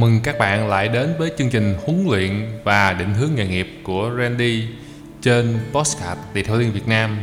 mừng 0.00 0.20
các 0.22 0.38
bạn 0.38 0.68
lại 0.68 0.88
đến 0.88 1.14
với 1.18 1.30
chương 1.38 1.50
trình 1.50 1.74
huấn 1.86 2.06
luyện 2.08 2.48
và 2.64 2.92
định 2.92 3.14
hướng 3.14 3.30
nghề 3.34 3.46
nghiệp 3.46 3.80
của 3.82 4.10
Randy 4.18 4.66
trên 5.22 5.58
Postcard 5.72 6.20
Địa 6.34 6.42
Thao 6.42 6.56
Liên 6.56 6.72
Việt 6.72 6.88
Nam. 6.88 7.18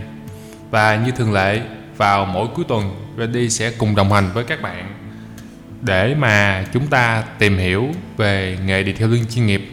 Và 0.71 0.95
như 0.95 1.11
thường 1.11 1.34
lệ, 1.34 1.61
vào 1.98 2.25
mỗi 2.25 2.48
cuối 2.55 2.66
tuần, 2.67 2.95
Randy 3.17 3.49
sẽ 3.49 3.71
cùng 3.71 3.95
đồng 3.95 4.11
hành 4.11 4.30
với 4.34 4.43
các 4.43 4.61
bạn 4.61 4.93
để 5.81 6.16
mà 6.16 6.66
chúng 6.73 6.88
ta 6.88 7.23
tìm 7.39 7.57
hiểu 7.57 7.88
về 8.17 8.57
nghề 8.66 8.84
đi 8.84 8.94
theo 8.94 9.07
lương 9.07 9.26
chuyên 9.26 9.45
nghiệp 9.45 9.70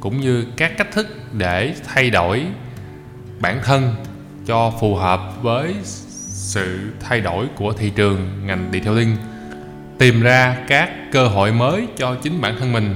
cũng 0.00 0.20
như 0.20 0.46
các 0.56 0.72
cách 0.78 0.92
thức 0.92 1.06
để 1.32 1.74
thay 1.86 2.10
đổi 2.10 2.42
bản 3.40 3.60
thân 3.64 3.94
cho 4.46 4.72
phù 4.80 4.94
hợp 4.94 5.42
với 5.42 5.74
sự 5.82 6.90
thay 7.00 7.20
đổi 7.20 7.46
của 7.56 7.72
thị 7.72 7.92
trường 7.96 8.46
ngành 8.46 8.72
Đi 8.72 8.80
Thêu 8.80 8.94
Linh 8.94 9.16
tìm 9.98 10.20
ra 10.22 10.56
các 10.68 10.90
cơ 11.12 11.26
hội 11.26 11.52
mới 11.52 11.86
cho 11.96 12.14
chính 12.22 12.40
bản 12.40 12.56
thân 12.58 12.72
mình 12.72 12.94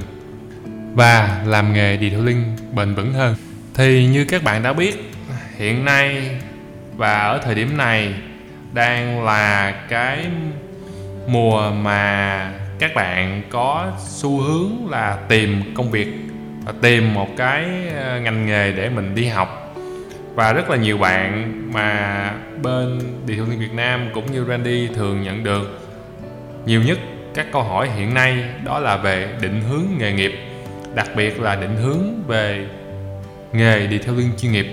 và 0.95 1.43
làm 1.47 1.73
nghề 1.73 1.99
detailing 2.01 2.57
bền 2.75 2.95
vững 2.95 3.13
hơn. 3.13 3.35
Thì 3.75 4.07
như 4.07 4.25
các 4.25 4.43
bạn 4.43 4.63
đã 4.63 4.73
biết, 4.73 5.13
hiện 5.57 5.85
nay 5.85 6.31
và 6.97 7.19
ở 7.19 7.41
thời 7.45 7.55
điểm 7.55 7.77
này 7.77 8.15
đang 8.73 9.25
là 9.25 9.73
cái 9.89 10.27
mùa 11.27 11.71
mà 11.71 12.53
các 12.79 12.95
bạn 12.95 13.43
có 13.51 13.93
xu 14.09 14.41
hướng 14.41 14.91
là 14.91 15.19
tìm 15.29 15.75
công 15.75 15.91
việc 15.91 16.09
và 16.65 16.73
tìm 16.83 17.15
một 17.15 17.29
cái 17.37 17.65
ờ, 17.97 18.21
ngành 18.21 18.47
nghề 18.47 18.73
để 18.73 18.89
mình 18.89 19.15
đi 19.15 19.27
học. 19.27 19.77
Và 20.35 20.53
rất 20.53 20.71
là 20.71 20.77
nhiều 20.77 20.99
bạn 20.99 21.53
mà 21.73 22.33
bên 22.63 23.01
địa 23.27 23.37
thương 23.37 23.59
Việt 23.59 23.73
Nam 23.75 24.11
cũng 24.15 24.33
như 24.33 24.45
Randy 24.45 24.89
thường 24.95 25.23
nhận 25.23 25.45
được 25.45 25.82
nhiều 26.67 26.83
nhất 26.83 26.99
các 27.35 27.47
câu 27.53 27.63
hỏi 27.63 27.89
hiện 27.97 28.15
nay 28.15 28.45
đó 28.65 28.79
là 28.79 28.97
về 28.97 29.29
định 29.41 29.63
hướng 29.69 29.85
nghề 29.99 30.13
nghiệp 30.13 30.33
đặc 30.95 31.09
biệt 31.17 31.41
là 31.41 31.57
định 31.57 31.77
hướng 31.77 32.23
về 32.27 32.67
nghề 33.53 33.87
đi 33.87 33.99
theo 33.99 34.15
lương 34.15 34.31
chuyên 34.39 34.53
nghiệp. 34.53 34.67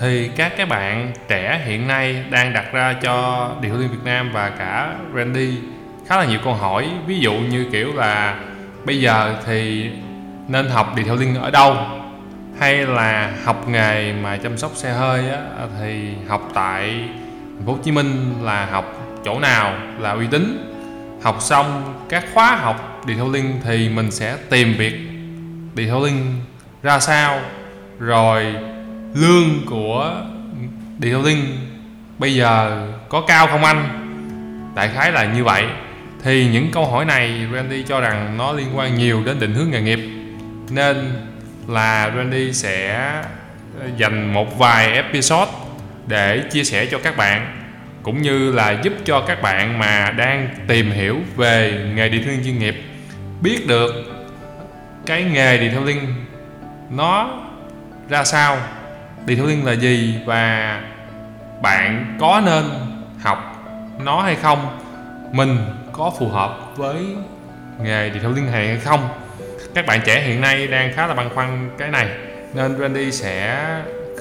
Thì 0.00 0.30
các 0.36 0.52
cái 0.56 0.66
bạn 0.66 1.12
trẻ 1.28 1.60
hiện 1.64 1.88
nay 1.88 2.24
đang 2.30 2.52
đặt 2.52 2.72
ra 2.72 2.92
cho 3.02 3.50
điều 3.60 3.74
liên 3.74 3.88
Việt 3.88 4.04
Nam 4.04 4.30
và 4.32 4.50
cả 4.50 4.94
Randy 5.14 5.56
khá 6.06 6.16
là 6.16 6.24
nhiều 6.24 6.38
câu 6.44 6.54
hỏi. 6.54 6.88
Ví 7.06 7.18
dụ 7.18 7.32
như 7.32 7.66
kiểu 7.72 7.94
là 7.94 8.40
bây 8.84 9.00
giờ 9.00 9.36
thì 9.46 9.90
nên 10.48 10.68
học 10.68 10.92
điều 10.96 11.16
liên 11.16 11.34
ở 11.34 11.50
đâu? 11.50 11.76
Hay 12.58 12.86
là 12.86 13.32
học 13.44 13.68
nghề 13.68 14.12
mà 14.12 14.36
chăm 14.36 14.58
sóc 14.58 14.70
xe 14.74 14.92
hơi 14.92 15.30
á, 15.30 15.40
thì 15.80 16.08
học 16.28 16.50
tại 16.54 17.04
thành 17.56 17.66
phố 17.66 17.72
Hồ 17.72 17.78
Chí 17.84 17.92
Minh 17.92 18.34
là 18.42 18.66
học 18.66 18.97
chỗ 19.24 19.40
nào 19.40 19.74
là 19.98 20.10
uy 20.10 20.26
tín, 20.30 20.74
học 21.22 21.36
xong 21.40 21.94
các 22.08 22.24
khóa 22.34 22.56
học 22.56 23.02
detailing 23.08 23.60
thì 23.64 23.88
mình 23.88 24.10
sẽ 24.10 24.36
tìm 24.50 24.74
việc 24.78 24.94
detailing 25.76 26.40
ra 26.82 27.00
sao, 27.00 27.40
rồi 27.98 28.54
lương 29.14 29.66
của 29.66 30.22
detailing 30.98 31.56
bây 32.18 32.34
giờ 32.34 32.86
có 33.08 33.20
cao 33.20 33.46
không 33.46 33.64
anh? 33.64 34.04
Đại 34.74 34.88
khái 34.88 35.12
là 35.12 35.24
như 35.24 35.44
vậy. 35.44 35.64
Thì 36.24 36.46
những 36.46 36.70
câu 36.72 36.86
hỏi 36.86 37.04
này 37.04 37.46
Randy 37.54 37.82
cho 37.82 38.00
rằng 38.00 38.34
nó 38.38 38.52
liên 38.52 38.66
quan 38.74 38.94
nhiều 38.94 39.22
đến 39.24 39.40
định 39.40 39.54
hướng 39.54 39.70
nghề 39.70 39.80
nghiệp, 39.80 40.00
nên 40.70 41.12
là 41.68 42.12
Randy 42.16 42.52
sẽ 42.52 43.12
dành 43.96 44.34
một 44.34 44.58
vài 44.58 44.92
episode 44.92 45.50
để 46.06 46.42
chia 46.52 46.64
sẻ 46.64 46.86
cho 46.86 46.98
các 47.02 47.16
bạn 47.16 47.57
cũng 48.02 48.22
như 48.22 48.52
là 48.52 48.70
giúp 48.82 48.92
cho 49.04 49.20
các 49.20 49.42
bạn 49.42 49.78
mà 49.78 50.10
đang 50.16 50.48
tìm 50.66 50.90
hiểu 50.90 51.16
về 51.36 51.84
nghề 51.94 52.08
địa 52.08 52.22
thương 52.24 52.44
chuyên 52.44 52.58
nghiệp 52.58 52.82
biết 53.40 53.66
được 53.68 53.94
cái 55.06 55.24
nghề 55.24 55.58
địa 55.58 55.70
thương 55.70 56.14
nó 56.90 57.30
ra 58.08 58.24
sao 58.24 58.56
địa 59.26 59.36
thương 59.36 59.64
là 59.64 59.72
gì 59.72 60.14
và 60.26 60.80
bạn 61.62 62.16
có 62.20 62.42
nên 62.44 62.64
học 63.22 63.54
nó 64.04 64.22
hay 64.22 64.34
không, 64.34 64.78
mình 65.32 65.58
có 65.92 66.12
phù 66.18 66.28
hợp 66.28 66.76
với 66.76 66.96
nghề 67.82 68.10
điện 68.10 68.22
thương 68.22 68.34
liên 68.34 68.46
hệ 68.46 68.66
hay 68.66 68.78
không. 68.78 69.08
Các 69.74 69.86
bạn 69.86 70.00
trẻ 70.06 70.22
hiện 70.22 70.40
nay 70.40 70.66
đang 70.66 70.92
khá 70.92 71.06
là 71.06 71.14
băn 71.14 71.28
khoăn 71.28 71.70
cái 71.78 71.88
này, 71.90 72.08
nên 72.54 72.78
Randy 72.78 73.12
sẽ 73.12 73.66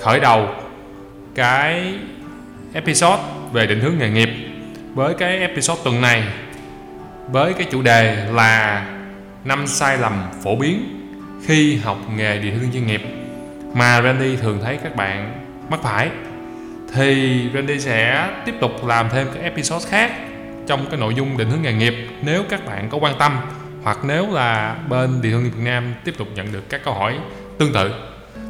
khởi 0.02 0.20
đầu 0.20 0.48
cái 1.36 1.94
episode 2.74 3.24
về 3.52 3.68
định 3.68 3.80
hướng 3.80 3.98
nghề 3.98 4.10
nghiệp 4.10 4.30
với 4.94 5.14
cái 5.14 5.38
episode 5.38 5.82
tuần 5.84 6.02
này, 6.02 6.24
với 7.32 7.54
cái 7.54 7.68
chủ 7.72 7.82
đề 7.82 8.26
là 8.32 8.86
năm 9.44 9.68
sai 9.68 9.98
lầm 9.98 10.24
phổ 10.44 10.56
biến 10.56 10.84
khi 11.46 11.76
học 11.76 11.98
nghề 12.16 12.40
địa 12.40 12.52
thương 12.52 12.72
chuyên 12.74 12.88
nghiệp 12.88 13.02
mà 13.74 14.02
Randy 14.02 14.36
thường 14.36 14.60
thấy 14.64 14.78
các 14.84 14.96
bạn 14.96 15.34
mắc 15.70 15.80
phải. 15.84 16.10
Thì 16.94 17.40
Randy 17.54 17.80
sẽ 17.80 18.30
tiếp 18.46 18.56
tục 18.62 18.86
làm 18.86 19.10
thêm 19.10 19.28
các 19.34 19.44
episode 19.44 19.90
khác 19.90 20.12
trong 20.68 20.86
cái 20.90 21.00
nội 21.00 21.14
dung 21.16 21.38
định 21.38 21.50
hướng 21.50 21.62
nghề 21.62 21.74
nghiệp 21.74 21.94
nếu 22.22 22.44
các 22.50 22.66
bạn 22.66 22.90
có 22.90 22.98
quan 22.98 23.14
tâm 23.20 23.38
hoặc 23.84 23.98
nếu 24.04 24.32
là 24.32 24.76
bên 24.90 25.22
địa 25.22 25.32
thương 25.32 25.44
Việt 25.44 25.64
Nam 25.64 25.94
tiếp 26.06 26.14
tục 26.18 26.28
nhận 26.36 26.54
được 26.54 26.70
các 26.70 26.82
câu 26.86 26.94
hỏi 26.94 27.16
tương 27.60 27.74
tự. 27.74 27.92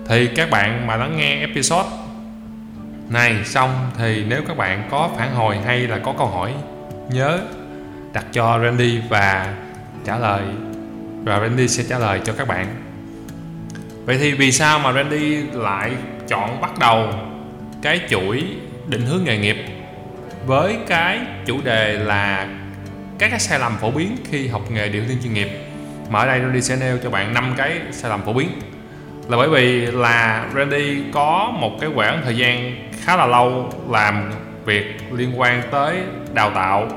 Thì 0.09 0.27
các 0.35 0.49
bạn 0.49 0.87
mà 0.87 0.95
lắng 0.95 1.17
nghe 1.17 1.39
episode 1.39 1.89
này, 3.09 3.45
xong, 3.45 3.91
thì 3.97 4.23
nếu 4.27 4.41
các 4.47 4.57
bạn 4.57 4.87
có 4.91 5.09
phản 5.17 5.35
hồi 5.35 5.57
hay 5.65 5.79
là 5.79 5.97
có 5.97 6.13
câu 6.17 6.27
hỏi, 6.27 6.53
nhớ 7.09 7.39
đặt 8.13 8.25
cho 8.31 8.59
Randy 8.63 8.99
và 9.09 9.53
trả 10.05 10.17
lời. 10.17 10.41
Và 11.23 11.39
Randy 11.39 11.67
sẽ 11.67 11.83
trả 11.89 11.99
lời 11.99 12.21
cho 12.23 12.33
các 12.33 12.47
bạn. 12.47 12.67
Vậy 14.05 14.17
thì 14.17 14.31
vì 14.31 14.51
sao 14.51 14.79
mà 14.79 14.93
Randy 14.93 15.35
lại 15.53 15.91
chọn 16.27 16.61
bắt 16.61 16.79
đầu 16.79 17.13
cái 17.81 18.01
chuỗi 18.09 18.43
định 18.87 19.05
hướng 19.05 19.23
nghề 19.23 19.37
nghiệp 19.37 19.57
với 20.45 20.77
cái 20.87 21.19
chủ 21.45 21.61
đề 21.63 21.93
là 21.93 22.47
các 23.19 23.29
cái 23.29 23.39
sai 23.39 23.59
lầm 23.59 23.77
phổ 23.77 23.91
biến 23.91 24.15
khi 24.31 24.47
học 24.47 24.71
nghề 24.71 24.89
điều 24.89 25.03
tiên 25.07 25.17
chuyên 25.23 25.33
nghiệp? 25.33 25.49
Mà 26.09 26.19
ở 26.19 26.25
đây 26.25 26.39
Randy 26.39 26.61
sẽ 26.61 26.75
nêu 26.75 26.97
cho 27.03 27.09
bạn 27.09 27.33
năm 27.33 27.53
cái 27.57 27.79
sai 27.91 28.09
lầm 28.09 28.21
phổ 28.21 28.33
biến. 28.33 28.49
Là 29.29 29.37
bởi 29.37 29.49
vì 29.49 29.85
là 29.85 30.49
Randy 30.55 31.03
có 31.13 31.53
một 31.59 31.77
cái 31.81 31.89
quãng 31.95 32.21
thời 32.23 32.37
gian 32.37 32.75
khá 33.07 33.15
là 33.15 33.25
lâu 33.25 33.73
làm 33.89 34.31
việc 34.65 34.99
liên 35.11 35.39
quan 35.39 35.61
tới 35.71 35.97
đào 36.33 36.51
tạo 36.55 36.87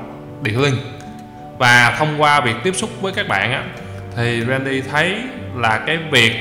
detailing 0.45 0.75
và 1.57 1.95
thông 1.97 2.21
qua 2.21 2.41
việc 2.41 2.55
tiếp 2.63 2.75
xúc 2.75 2.89
với 3.01 3.13
các 3.15 3.27
bạn 3.27 3.51
á, 3.51 3.63
thì 4.15 4.43
Randy 4.45 4.81
thấy 4.81 5.17
là 5.55 5.77
cái 5.87 5.97
việc 6.11 6.33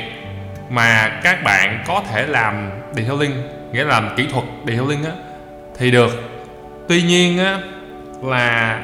mà 0.70 1.20
các 1.22 1.44
bạn 1.44 1.84
có 1.86 2.02
thể 2.12 2.26
làm 2.26 2.70
detailing 2.94 3.42
nghĩa 3.72 3.84
là 3.84 4.00
làm 4.00 4.16
kỹ 4.16 4.26
thuật 4.32 4.44
detailing 4.66 5.04
á, 5.04 5.12
thì 5.78 5.90
được. 5.90 6.10
Tuy 6.88 7.02
nhiên 7.02 7.38
á, 7.38 7.58
là 8.22 8.80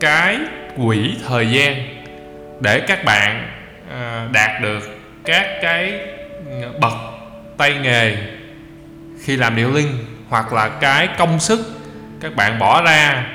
cái 0.00 0.38
quỹ 0.76 1.16
thời 1.28 1.50
gian 1.50 1.74
để 2.60 2.80
các 2.80 3.04
bạn 3.04 3.48
à, 3.90 4.28
đạt 4.32 4.62
được 4.62 4.98
các 5.24 5.46
cái 5.62 6.00
ừ, 6.46 6.78
bậc 6.80 6.92
tay 7.56 7.74
nghề 7.82 8.16
khi 9.24 9.36
làm 9.36 9.56
điệu 9.56 9.70
linh 9.70 10.04
hoặc 10.28 10.52
là 10.52 10.68
cái 10.68 11.08
công 11.18 11.40
sức 11.40 11.80
các 12.20 12.36
bạn 12.36 12.58
bỏ 12.58 12.82
ra 12.82 13.26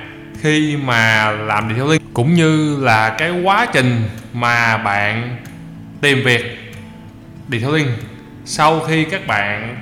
khi 0.41 0.77
mà 0.77 1.31
làm 1.31 1.75
điệu 1.75 1.87
linh, 1.87 2.01
cũng 2.13 2.33
như 2.33 2.77
là 2.81 3.09
cái 3.09 3.31
quá 3.31 3.67
trình 3.73 4.01
mà 4.33 4.77
bạn 4.77 5.37
tìm 6.01 6.23
việc 6.23 6.73
điệu 7.47 7.71
linh. 7.71 7.87
Sau 8.45 8.79
khi 8.79 9.03
các 9.03 9.28
bạn 9.28 9.78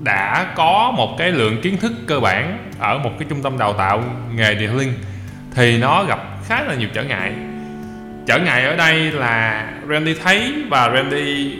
đã 0.00 0.52
có 0.56 0.92
một 0.96 1.16
cái 1.18 1.30
lượng 1.30 1.60
kiến 1.62 1.76
thức 1.76 1.92
cơ 2.06 2.20
bản 2.20 2.70
ở 2.78 2.98
một 2.98 3.10
cái 3.18 3.26
trung 3.30 3.42
tâm 3.42 3.58
đào 3.58 3.72
tạo 3.72 4.04
nghề 4.34 4.54
điệu 4.54 4.74
linh, 4.74 4.92
thì 5.54 5.78
nó 5.78 6.04
gặp 6.04 6.20
khá 6.48 6.62
là 6.62 6.74
nhiều 6.74 6.88
trở 6.94 7.04
ngại. 7.04 7.32
Trở 8.26 8.38
ngại 8.38 8.64
ở 8.64 8.76
đây 8.76 9.12
là 9.12 9.66
Randy 9.88 10.14
thấy 10.14 10.54
và 10.68 10.90
Randy 10.94 11.52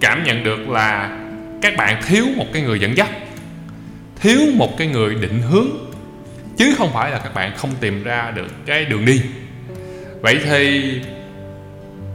cảm 0.00 0.24
nhận 0.24 0.44
được 0.44 0.68
là 0.68 1.18
các 1.62 1.76
bạn 1.76 2.02
thiếu 2.06 2.26
một 2.36 2.46
cái 2.52 2.62
người 2.62 2.80
dẫn 2.80 2.96
dắt 2.96 3.08
thiếu 4.26 4.40
một 4.54 4.78
cái 4.78 4.86
người 4.86 5.14
định 5.14 5.42
hướng. 5.50 5.68
Chứ 6.56 6.74
không 6.78 6.92
phải 6.92 7.10
là 7.10 7.18
các 7.18 7.34
bạn 7.34 7.52
không 7.56 7.70
tìm 7.80 8.04
ra 8.04 8.32
được 8.34 8.46
cái 8.66 8.84
đường 8.84 9.04
đi. 9.04 9.22
Vậy 10.20 10.38
thì 10.44 10.92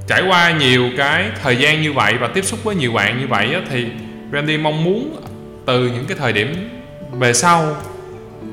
trải 0.08 0.24
qua 0.28 0.52
nhiều 0.52 0.90
cái 0.98 1.30
thời 1.44 1.56
gian 1.56 1.82
như 1.82 1.94
vậy 1.94 2.14
và 2.20 2.28
tiếp 2.28 2.46
xúc 2.46 2.64
với 2.64 2.76
nhiều 2.76 2.94
bạn 2.94 3.20
như 3.20 3.28
vậy 3.28 3.54
á, 3.54 3.62
thì 3.70 3.86
Randy 4.34 4.58
mong 4.58 4.84
muốn 4.84 5.16
từ 5.66 5.88
những 5.88 6.06
cái 6.08 6.18
thời 6.18 6.34
điểm 6.34 6.70
về 7.12 7.34
sau 7.34 7.76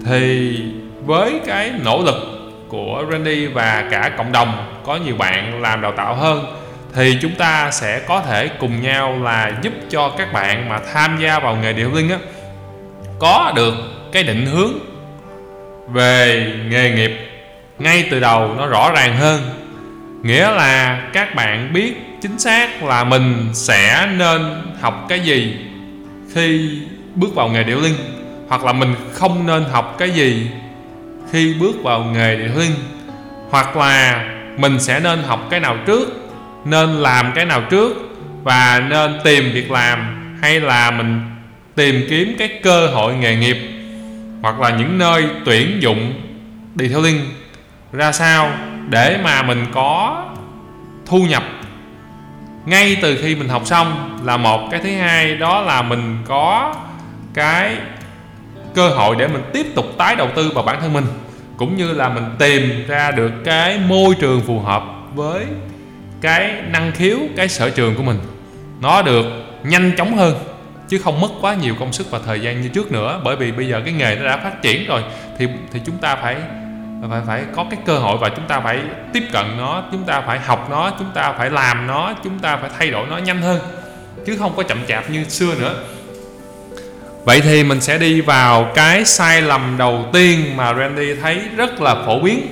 thì 0.07 0.57
với 1.05 1.41
cái 1.47 1.73
nỗ 1.85 2.03
lực 2.03 2.15
của 2.69 3.05
Randy 3.11 3.47
và 3.47 3.89
cả 3.91 4.13
cộng 4.17 4.33
đồng 4.33 4.81
có 4.85 4.97
nhiều 4.97 5.17
bạn 5.17 5.63
làm 5.63 5.83
đào 5.83 5.93
tạo 5.93 6.15
hơn 6.15 6.47
thì 6.95 7.19
chúng 7.23 7.35
ta 7.35 7.71
sẽ 7.71 8.01
có 8.09 8.21
thể 8.21 8.49
cùng 8.49 8.83
nhau 8.83 9.19
là 9.23 9.53
giúp 9.63 9.73
cho 9.91 10.15
các 10.19 10.33
bạn 10.33 10.69
mà 10.69 10.81
tham 10.93 11.19
gia 11.23 11.39
vào 11.39 11.57
nghề 11.57 11.73
điêu 11.73 11.91
linh 11.91 12.09
á 12.09 12.19
có 13.19 13.53
được 13.57 13.75
cái 14.13 14.23
định 14.23 14.47
hướng 14.47 14.73
về 15.93 16.53
nghề 16.71 16.91
nghiệp 16.91 17.13
ngay 17.79 18.09
từ 18.11 18.21
đầu 18.21 18.55
nó 18.59 18.67
rõ 18.67 18.93
ràng 18.93 19.17
hơn. 19.17 19.41
Nghĩa 20.23 20.51
là 20.51 21.03
các 21.13 21.35
bạn 21.35 21.73
biết 21.73 21.95
chính 22.23 22.39
xác 22.39 22.83
là 22.83 23.05
mình 23.05 23.51
sẽ 23.53 24.09
nên 24.17 24.63
học 24.81 25.07
cái 25.09 25.21
gì 25.21 25.57
khi 26.35 26.79
bước 27.15 27.35
vào 27.35 27.49
nghề 27.49 27.65
điệu 27.65 27.81
linh, 27.81 27.95
hoặc 28.49 28.65
là 28.65 28.73
mình 28.73 28.95
không 29.13 29.47
nên 29.47 29.65
học 29.65 29.95
cái 29.99 30.11
gì 30.11 30.51
khi 31.33 31.55
bước 31.55 31.83
vào 31.83 32.05
nghề 32.05 32.37
điệu 32.37 32.51
linh, 32.57 32.75
hoặc 33.51 33.77
là 33.77 34.25
mình 34.57 34.81
sẽ 34.81 35.01
nên 35.01 35.23
học 35.23 35.47
cái 35.51 35.61
nào 35.61 35.77
trước, 35.87 36.31
nên 36.65 36.89
làm 36.89 37.33
cái 37.35 37.45
nào 37.45 37.63
trước, 37.71 37.93
và 38.43 38.83
nên 38.89 39.19
tìm 39.25 39.51
việc 39.53 39.71
làm, 39.71 40.17
hay 40.43 40.61
là 40.61 40.91
mình 40.91 41.21
tìm 41.79 42.07
kiếm 42.09 42.35
cái 42.39 42.49
cơ 42.63 42.87
hội 42.87 43.15
nghề 43.15 43.37
nghiệp, 43.37 43.57
hoặc 44.43 44.61
là 44.61 44.71
những 44.71 44.99
nơi 44.99 45.27
tuyển 45.45 45.83
dụng 45.83 46.13
đi 46.75 46.89
theo 46.89 47.01
link 47.01 47.21
ra 47.93 48.13
sao 48.13 48.53
để 48.89 49.19
mà 49.25 49.43
mình 49.43 49.65
có 49.73 50.25
thu 51.07 51.19
nhập. 51.19 51.43
Ngay 52.67 52.97
từ 53.03 53.19
khi 53.23 53.35
mình 53.35 53.49
học 53.49 53.63
xong 53.67 54.19
là 54.25 54.37
một 54.37 54.69
cái 54.71 54.81
thứ 54.81 54.91
hai, 54.91 55.37
đó 55.37 55.61
là 55.61 55.83
mình 55.83 56.19
có 56.27 56.75
cái 57.35 57.77
cơ 58.75 58.89
hội 58.89 59.17
để 59.19 59.29
mình 59.29 59.43
tiếp 59.53 59.67
tục 59.75 59.87
tái 59.99 60.17
đầu 60.17 60.29
tư 60.37 60.51
vào 60.55 60.65
bản 60.65 60.81
thân 60.81 60.93
mình, 60.93 61.07
cũng 61.57 61.77
như 61.77 61.93
là 61.93 62.09
mình 62.09 62.25
tìm 62.39 62.85
ra 62.89 63.11
được 63.11 63.33
cái 63.45 63.79
môi 63.89 64.15
trường 64.15 64.41
phù 64.41 64.61
hợp 64.61 64.85
với 65.15 65.45
cái 66.21 66.53
năng 66.69 66.93
khiếu, 66.93 67.19
cái 67.37 67.49
sở 67.49 67.71
trường 67.71 67.95
của 67.95 68.03
mình. 68.03 68.19
Nó 68.81 69.03
được 69.03 69.27
nhanh 69.65 69.93
chóng 69.97 70.17
hơn 70.17 70.35
chứ 70.89 70.99
không 70.99 71.21
mất 71.21 71.29
quá 71.41 71.55
nhiều 71.55 71.75
công 71.81 71.93
sức 71.93 72.11
và 72.11 72.19
thời 72.27 72.41
gian 72.41 72.63
như 72.63 72.69
trước 72.69 72.93
nữa. 72.93 73.21
Bởi 73.25 73.37
vì 73.37 73.53
bây 73.53 73.69
giờ 73.69 73.81
cái 73.85 73.93
nghề 73.95 74.17
nó 74.17 74.25
đã 74.25 74.37
phát 74.37 74.63
triển 74.63 74.87
rồi, 74.87 75.03
thì 75.39 75.49
thì 75.73 75.81
chúng 75.87 75.99
ta 75.99 76.17
phải 76.17 76.37
phải 77.11 77.21
phải 77.27 77.45
có 77.57 77.67
cái 77.71 77.81
cơ 77.87 77.99
hội 77.99 78.19
và 78.19 78.29
chúng 78.29 78.47
ta 78.49 78.61
phải 78.61 78.81
tiếp 79.13 79.23
cận 79.33 79.47
nó, 79.59 79.83
chúng 79.93 80.05
ta 80.05 80.21
phải 80.21 80.39
học 80.39 80.67
nó, 80.71 80.93
chúng 80.99 81.11
ta 81.15 81.33
phải 81.33 81.51
làm 81.51 81.87
nó, 81.87 82.15
chúng 82.25 82.39
ta 82.39 82.57
phải 82.57 82.71
thay 82.79 82.91
đổi 82.91 83.07
nó 83.11 83.19
nhanh 83.19 83.43
hơn. 83.43 83.61
Chứ 84.27 84.37
không 84.39 84.53
có 84.57 84.63
chậm 84.63 84.79
chạp 84.89 85.11
như 85.11 85.25
xưa 85.25 85.55
nữa. 85.59 85.75
Vậy 87.25 87.41
thì 87.41 87.65
mình 87.65 87.81
sẽ 87.81 87.99
đi 87.99 88.21
vào 88.21 88.71
cái 88.75 89.05
sai 89.05 89.43
lầm 89.43 89.75
đầu 89.79 90.05
tiên 90.13 90.57
mà 90.57 90.75
Randy 90.75 91.15
thấy 91.15 91.41
rất 91.57 91.81
là 91.81 91.95
phổ 92.07 92.21
biến 92.21 92.47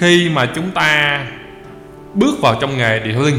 khi 0.00 0.30
mà 0.34 0.46
chúng 0.54 0.70
ta 0.70 1.20
bước 2.14 2.34
vào 2.42 2.54
trong 2.60 2.78
nghề 2.78 2.98
điều 2.98 3.22
linh 3.22 3.38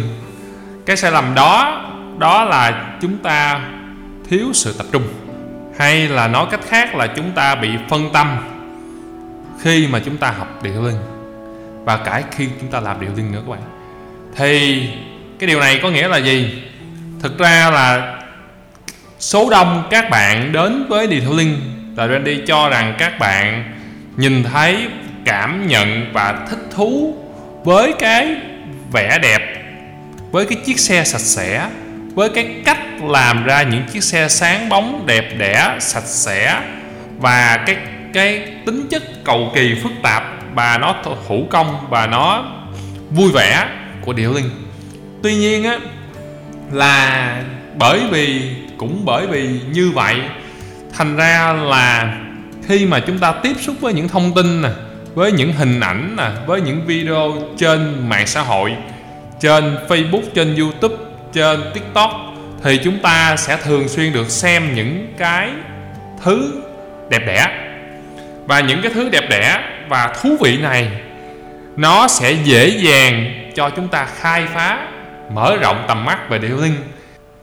cái 0.86 0.98
sai 0.98 1.12
lầm 1.12 1.34
đó 1.36 1.82
đó 2.18 2.44
là 2.44 2.96
chúng 3.02 3.18
ta 3.18 3.62
thiếu 4.34 4.54
sự 4.54 4.74
tập 4.78 4.86
trung. 4.92 5.04
Hay 5.78 6.08
là 6.08 6.28
nói 6.28 6.48
cách 6.52 6.60
khác 6.70 6.96
là 6.96 7.08
chúng 7.08 7.32
ta 7.32 7.56
bị 7.56 7.70
phân 7.90 8.10
tâm 8.14 8.38
khi 9.62 9.88
mà 9.88 10.00
chúng 10.06 10.18
ta 10.18 10.32
học 10.32 10.64
điệu 10.64 10.84
linh 10.84 10.98
và 11.84 11.98
cả 11.98 12.24
khi 12.32 12.48
chúng 12.62 12.70
ta 12.70 12.80
làm 12.80 13.02
điệu 13.02 13.10
linh 13.16 13.32
nữa 13.32 13.42
các 13.46 13.52
bạn. 13.52 13.62
Thì 14.36 14.84
cái 15.40 15.48
điều 15.48 15.60
này 15.60 15.80
có 15.84 15.90
nghĩa 15.90 16.08
là 16.08 16.18
gì? 16.18 16.64
Thực 17.22 17.38
ra 17.38 17.70
là 17.70 18.20
số 19.20 19.50
đông 19.50 19.88
các 19.92 20.10
bạn 20.10 20.52
đến 20.52 20.86
với 20.90 21.08
điệu 21.08 21.34
linh 21.34 21.58
là 21.98 22.08
Randy 22.08 22.42
cho 22.48 22.70
rằng 22.70 22.96
các 22.98 23.20
bạn 23.20 23.74
nhìn 24.18 24.44
thấy, 24.44 24.88
cảm 25.26 25.68
nhận 25.68 26.14
và 26.14 26.46
thích 26.50 26.70
thú 26.76 27.18
với 27.64 27.94
cái 28.00 28.36
vẻ 28.92 29.20
đẹp, 29.22 29.42
với 30.32 30.46
cái 30.46 30.58
chiếc 30.66 30.80
xe 30.80 31.04
sạch 31.04 31.22
sẽ 31.22 31.70
với 32.14 32.30
cái 32.30 32.62
cách 32.66 32.80
làm 33.02 33.44
ra 33.44 33.64
những 33.64 33.84
chiếc 33.94 34.04
xe 34.04 34.28
sáng 34.28 34.70
bóng, 34.70 35.04
đẹp 35.06 35.34
đẽ, 35.38 35.78
sạch 35.80 36.06
sẽ 36.06 36.62
và 37.18 37.64
cái 37.66 37.78
cái 38.14 38.48
tính 38.66 38.88
chất 38.90 39.04
cầu 39.24 39.52
kỳ 39.56 39.76
phức 39.84 39.92
tạp 40.04 40.24
và 40.56 40.78
nó 40.78 40.96
thủ 41.28 41.48
công 41.50 41.88
và 41.90 42.08
nó 42.08 42.46
vui 43.10 43.32
vẻ 43.32 43.68
của 44.02 44.14
điệu 44.14 44.34
linh. 44.34 44.50
Tuy 45.24 45.36
nhiên 45.36 45.64
á, 45.64 45.80
là 46.72 47.44
bởi 47.78 48.02
vì, 48.12 48.42
cũng 48.78 49.02
bởi 49.06 49.28
vì 49.28 49.60
như 49.72 49.92
vậy, 49.92 50.16
thành 50.94 51.16
ra 51.16 51.54
là 51.54 52.18
khi 52.68 52.86
mà 52.86 53.00
chúng 53.00 53.20
ta 53.20 53.32
tiếp 53.32 53.54
xúc 53.62 53.76
với 53.82 53.94
những 53.94 54.08
thông 54.08 54.34
tin 54.34 54.62
nè, 54.62 54.70
với 55.14 55.32
những 55.32 55.54
hình 55.54 55.80
ảnh 55.80 56.16
nè, 56.18 56.30
với 56.46 56.62
những 56.62 56.86
video 56.86 57.34
trên 57.58 58.10
mạng 58.10 58.28
xã 58.28 58.42
hội, 58.42 58.76
trên 59.40 59.78
facebook, 59.88 60.24
trên 60.34 60.56
youtube 60.56 60.96
trên 61.34 61.62
tiktok 61.74 62.12
thì 62.64 62.80
chúng 62.84 63.00
ta 63.00 63.36
sẽ 63.38 63.58
thường 63.58 63.88
xuyên 63.88 64.14
được 64.14 64.30
xem 64.30 64.76
những 64.76 65.14
cái 65.18 65.50
thứ 66.24 66.62
đẹp 67.10 67.22
đẽ. 67.28 67.48
Và 68.46 68.60
những 68.60 68.82
cái 68.82 68.92
thứ 68.94 69.10
đẹp 69.10 69.30
đẽ 69.30 69.60
và 69.90 70.14
thú 70.22 70.38
vị 70.42 70.58
này, 70.58 70.92
nó 71.76 72.08
sẽ 72.08 72.32
dễ 72.32 72.68
dàng 72.68 73.34
cho 73.56 73.70
chúng 73.70 73.88
ta 73.88 74.06
khai 74.06 74.44
phá, 74.54 74.88
mở 75.34 75.58
rộng 75.62 75.86
tầm 75.88 76.06
mắt 76.06 76.30
về 76.30 76.38
điệu 76.38 76.58
linh. 76.58 76.76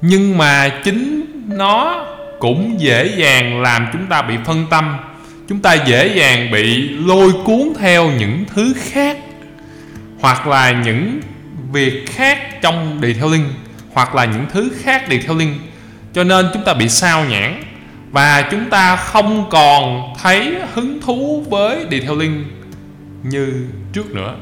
Nhưng 0.00 0.38
mà 0.38 0.68
chính 0.84 1.24
nó 1.48 2.06
cũng 2.38 2.80
dễ 2.80 3.06
dàng 3.16 3.62
làm 3.62 3.86
chúng 3.92 4.06
ta 4.06 4.22
bị 4.22 4.34
phân 4.44 4.66
tâm, 4.70 4.96
chúng 5.48 5.62
ta 5.62 5.74
dễ 5.74 6.06
dàng 6.06 6.50
bị 6.50 6.88
lôi 6.88 7.32
cuốn 7.44 7.72
theo 7.80 8.10
những 8.10 8.44
thứ 8.54 8.74
khác 8.92 9.16
hoặc 10.20 10.46
là 10.46 10.70
những 10.70 11.20
việc 11.72 12.04
khác 12.10 12.62
trong 12.62 13.00
đi 13.00 13.14
theo 13.14 13.28
linh 13.28 13.48
hoặc 13.92 14.14
là 14.14 14.24
những 14.24 14.46
thứ 14.52 14.70
khác 14.82 15.08
đi 15.08 15.18
theo 15.18 15.36
linh 15.36 15.58
cho 16.12 16.24
nên 16.24 16.46
chúng 16.52 16.64
ta 16.64 16.74
bị 16.74 16.88
sao 16.88 17.24
nhãn 17.24 17.62
và 18.10 18.48
chúng 18.50 18.70
ta 18.70 18.96
không 18.96 19.50
còn 19.50 20.14
thấy 20.22 20.54
hứng 20.74 21.00
thú 21.02 21.44
với 21.50 21.84
đi 21.88 22.00
theo 22.00 22.16
linh 22.16 22.44
như 23.22 23.66
trước 23.92 24.14
nữa. 24.14 24.34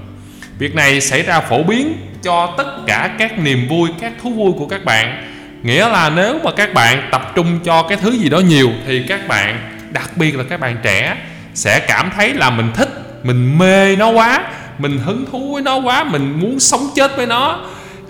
Việc 0.58 0.74
này 0.74 1.00
xảy 1.00 1.22
ra 1.22 1.40
phổ 1.40 1.62
biến 1.62 1.96
cho 2.22 2.54
tất 2.58 2.86
cả 2.86 3.14
các 3.18 3.38
niềm 3.38 3.68
vui, 3.68 3.88
các 4.00 4.12
thú 4.22 4.30
vui 4.30 4.52
của 4.58 4.66
các 4.66 4.84
bạn. 4.84 5.24
Nghĩa 5.62 5.88
là 5.88 6.10
nếu 6.10 6.38
mà 6.44 6.50
các 6.56 6.74
bạn 6.74 7.08
tập 7.12 7.32
trung 7.34 7.60
cho 7.64 7.82
cái 7.82 7.98
thứ 7.98 8.10
gì 8.10 8.28
đó 8.28 8.38
nhiều 8.38 8.70
thì 8.86 9.02
các 9.08 9.28
bạn, 9.28 9.78
đặc 9.90 10.16
biệt 10.16 10.36
là 10.36 10.44
các 10.48 10.60
bạn 10.60 10.76
trẻ, 10.82 11.16
sẽ 11.54 11.78
cảm 11.78 12.10
thấy 12.16 12.34
là 12.34 12.50
mình 12.50 12.72
thích, 12.74 12.88
mình 13.22 13.58
mê 13.58 13.96
nó 13.96 14.10
quá, 14.10 14.44
mình 14.78 14.98
hứng 14.98 15.24
thú 15.32 15.52
với 15.52 15.62
nó 15.62 15.76
quá, 15.76 16.04
mình 16.04 16.40
muốn 16.40 16.60
sống 16.60 16.88
chết 16.94 17.16
với 17.16 17.26
nó 17.26 17.60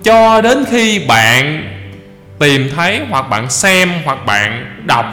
cho 0.02 0.40
đến 0.40 0.64
khi 0.70 1.06
bạn 1.08 1.64
tìm 2.38 2.70
thấy 2.76 3.00
hoặc 3.10 3.22
bạn 3.30 3.50
xem 3.50 3.90
hoặc 4.04 4.26
bạn 4.26 4.76
đọc, 4.84 5.06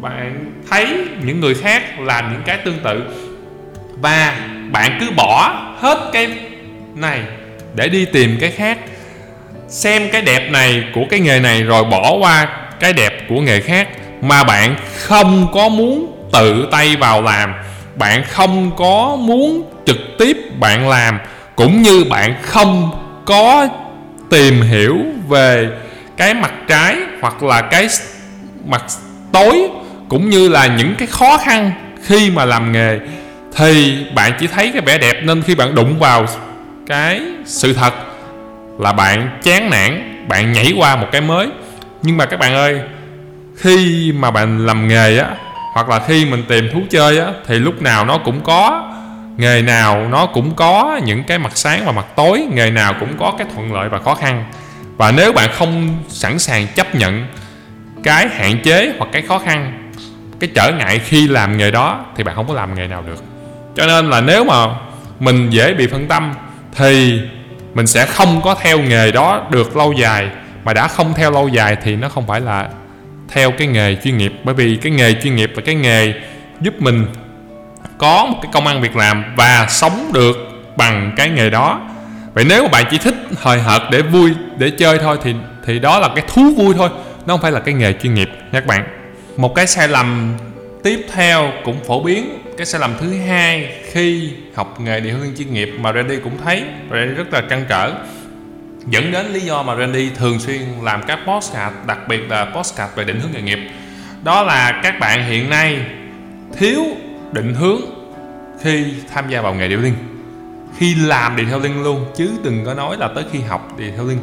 bạn 0.00 0.52
thấy 0.70 0.86
những 1.24 1.40
người 1.40 1.54
khác 1.54 2.00
làm 2.00 2.32
những 2.32 2.42
cái 2.46 2.56
tương 2.56 2.78
tự 2.78 3.02
và 4.00 4.34
bạn 4.70 4.98
cứ 5.00 5.10
bỏ 5.16 5.52
hết 5.80 6.10
cái 6.12 6.28
này 6.94 7.20
để 7.74 7.88
đi 7.88 8.04
tìm 8.04 8.38
cái 8.40 8.50
khác, 8.50 8.78
xem 9.68 10.08
cái 10.12 10.22
đẹp 10.22 10.50
này 10.50 10.84
của 10.94 11.04
cái 11.10 11.20
nghề 11.20 11.40
này 11.40 11.62
rồi 11.62 11.84
bỏ 11.84 12.16
qua 12.20 12.48
cái 12.80 12.92
đẹp 12.92 13.28
của 13.28 13.40
nghề 13.40 13.60
khác 13.60 13.88
mà 14.20 14.44
bạn 14.44 14.76
không 14.96 15.48
có 15.52 15.68
muốn 15.68 16.14
tự 16.32 16.68
tay 16.70 16.96
vào 16.96 17.22
làm, 17.22 17.54
bạn 17.94 18.22
không 18.28 18.70
có 18.76 19.16
muốn 19.20 19.72
trực 19.86 19.98
tiếp 20.18 20.36
bạn 20.58 20.88
làm, 20.88 21.18
cũng 21.56 21.82
như 21.82 22.04
bạn 22.10 22.34
không 22.42 22.90
có 23.24 23.68
tìm 24.30 24.62
hiểu 24.62 24.96
về 25.28 25.68
cái 26.16 26.34
mặt 26.34 26.52
trái 26.68 26.96
hoặc 27.20 27.42
là 27.42 27.60
cái 27.60 27.88
mặt 28.66 28.84
tối 29.32 29.68
cũng 30.08 30.30
như 30.30 30.48
là 30.48 30.66
những 30.66 30.94
cái 30.98 31.08
khó 31.08 31.38
khăn 31.38 31.72
khi 32.04 32.30
mà 32.30 32.44
làm 32.44 32.72
nghề. 32.72 32.98
Thì 33.56 34.04
bạn 34.14 34.32
chỉ 34.40 34.46
thấy 34.46 34.70
cái 34.72 34.82
vẻ 34.82 34.98
đẹp 34.98 35.20
nên 35.22 35.42
khi 35.42 35.54
bạn 35.54 35.74
đụng 35.74 35.98
vào 35.98 36.26
cái 36.86 37.22
sự 37.44 37.72
thật 37.72 37.94
là 38.78 38.92
bạn 38.92 39.38
chán 39.42 39.70
nản, 39.70 40.24
bạn 40.28 40.52
nhảy 40.52 40.74
qua 40.76 40.96
một 40.96 41.06
cái 41.12 41.20
mới. 41.20 41.48
Nhưng 42.02 42.16
mà 42.16 42.26
các 42.26 42.38
bạn 42.40 42.54
ơi, 42.54 42.80
khi 43.56 44.12
mà 44.18 44.30
bạn 44.30 44.66
làm 44.66 44.88
nghề 44.88 45.18
á, 45.18 45.26
hoặc 45.74 45.88
là 45.88 46.00
khi 46.06 46.24
mình 46.24 46.44
tìm 46.48 46.68
thú 46.72 46.82
chơi 46.90 47.18
á, 47.18 47.26
thì 47.46 47.58
lúc 47.58 47.82
nào 47.82 48.04
nó 48.04 48.18
cũng 48.18 48.40
có 48.40 48.92
nghề 49.38 49.62
nào 49.62 50.08
nó 50.08 50.26
cũng 50.26 50.54
có 50.54 51.00
những 51.04 51.24
cái 51.24 51.38
mặt 51.38 51.52
sáng 51.54 51.84
và 51.84 51.92
mặt 51.92 52.06
tối, 52.16 52.46
nghề 52.52 52.70
nào 52.70 52.94
cũng 53.00 53.16
có 53.18 53.34
cái 53.38 53.46
thuận 53.54 53.72
lợi 53.72 53.88
và 53.88 53.98
khó 53.98 54.14
khăn. 54.14 54.44
Và 54.96 55.10
nếu 55.10 55.32
bạn 55.32 55.50
không 55.52 55.98
sẵn 56.08 56.38
sàng 56.38 56.66
chấp 56.74 56.94
nhận 56.94 57.26
cái 58.02 58.28
hạn 58.28 58.60
chế 58.62 58.92
hoặc 58.98 59.08
cái 59.12 59.22
khó 59.22 59.38
khăn, 59.38 59.90
cái 60.40 60.50
trở 60.54 60.72
ngại 60.72 60.98
khi 60.98 61.28
làm 61.28 61.58
nghề 61.58 61.70
đó, 61.70 62.04
thì 62.16 62.24
bạn 62.24 62.34
không 62.34 62.48
có 62.48 62.54
làm 62.54 62.74
nghề 62.74 62.86
nào 62.86 63.04
được. 63.06 63.22
Cho 63.76 63.86
nên 63.86 64.10
là 64.10 64.20
nếu 64.20 64.44
mà 64.44 64.66
mình 65.20 65.50
dễ 65.50 65.74
bị 65.74 65.86
phân 65.86 66.08
tâm, 66.08 66.34
thì 66.76 67.20
mình 67.74 67.86
sẽ 67.86 68.06
không 68.06 68.40
có 68.42 68.54
theo 68.54 68.78
nghề 68.78 69.12
đó 69.12 69.46
được 69.50 69.76
lâu 69.76 69.92
dài. 69.92 70.28
Mà 70.64 70.72
đã 70.72 70.88
không 70.88 71.14
theo 71.14 71.30
lâu 71.30 71.48
dài 71.48 71.76
thì 71.82 71.96
nó 71.96 72.08
không 72.08 72.26
phải 72.26 72.40
là 72.40 72.68
theo 73.28 73.50
cái 73.50 73.66
nghề 73.66 73.96
chuyên 74.04 74.18
nghiệp. 74.18 74.32
Bởi 74.44 74.54
vì 74.54 74.76
cái 74.76 74.92
nghề 74.92 75.14
chuyên 75.22 75.36
nghiệp 75.36 75.52
là 75.56 75.62
cái 75.66 75.74
nghề 75.74 76.14
giúp 76.60 76.82
mình 76.82 77.06
có 77.98 78.26
một 78.26 78.38
cái 78.42 78.50
công 78.52 78.66
ăn 78.66 78.80
việc 78.80 78.96
làm 78.96 79.24
và 79.36 79.66
sống 79.68 80.10
được 80.12 80.36
bằng 80.76 81.12
cái 81.16 81.28
nghề 81.28 81.50
đó. 81.50 81.80
Vậy 82.34 82.44
nếu 82.48 82.62
mà 82.62 82.68
bạn 82.68 82.84
chỉ 82.90 82.98
thích 82.98 83.14
hời 83.36 83.60
hợt 83.60 83.82
để 83.90 84.02
vui, 84.02 84.30
để 84.58 84.70
chơi 84.70 84.98
thôi 84.98 85.18
thì 85.22 85.34
thì 85.66 85.78
đó 85.78 85.98
là 85.98 86.08
cái 86.14 86.24
thú 86.34 86.54
vui 86.56 86.74
thôi, 86.74 86.88
nó 87.26 87.34
không 87.34 87.40
phải 87.40 87.52
là 87.52 87.60
cái 87.60 87.74
nghề 87.74 87.92
chuyên 87.92 88.14
nghiệp 88.14 88.30
nha 88.34 88.60
các 88.60 88.66
bạn. 88.66 88.84
Một 89.36 89.54
cái 89.54 89.66
sai 89.66 89.88
lầm 89.88 90.36
tiếp 90.82 91.06
theo 91.12 91.52
cũng 91.64 91.84
phổ 91.84 92.02
biến, 92.02 92.38
cái 92.56 92.66
sai 92.66 92.80
lầm 92.80 92.94
thứ 93.00 93.14
hai 93.28 93.74
khi 93.92 94.30
học 94.54 94.80
nghề 94.80 95.00
điều 95.00 95.16
hướng 95.16 95.36
chuyên 95.38 95.54
nghiệp 95.54 95.72
mà 95.80 95.92
Randy 95.92 96.16
cũng 96.24 96.38
thấy 96.44 96.62
Randy 96.90 97.14
rất 97.14 97.32
là 97.32 97.42
trăn 97.50 97.64
trở, 97.68 97.92
dẫn 98.86 99.12
đến 99.12 99.26
lý 99.26 99.40
do 99.40 99.62
mà 99.62 99.76
Randy 99.76 100.10
thường 100.10 100.38
xuyên 100.38 100.60
làm 100.82 101.02
các 101.02 101.18
postcard, 101.26 101.76
đặc 101.86 102.08
biệt 102.08 102.20
là 102.28 102.44
postcard 102.44 102.94
về 102.94 103.04
định 103.04 103.20
hướng 103.20 103.32
nghề 103.32 103.42
nghiệp. 103.42 103.58
Đó 104.22 104.42
là 104.42 104.80
các 104.82 105.00
bạn 105.00 105.24
hiện 105.24 105.50
nay 105.50 105.78
thiếu 106.58 106.84
định 107.32 107.54
hướng 107.54 107.80
khi 108.62 108.84
tham 109.12 109.30
gia 109.30 109.40
vào 109.40 109.54
nghề 109.54 109.68
điêu 109.68 109.80
linh. 109.80 109.94
Khi 110.78 110.94
làm 110.94 111.36
detailing 111.36 111.82
luôn, 111.82 112.04
chứ 112.16 112.30
đừng 112.42 112.64
có 112.64 112.74
nói 112.74 112.96
là 112.98 113.08
tới 113.14 113.24
khi 113.32 113.40
học 113.40 113.76
detailing 113.78 114.18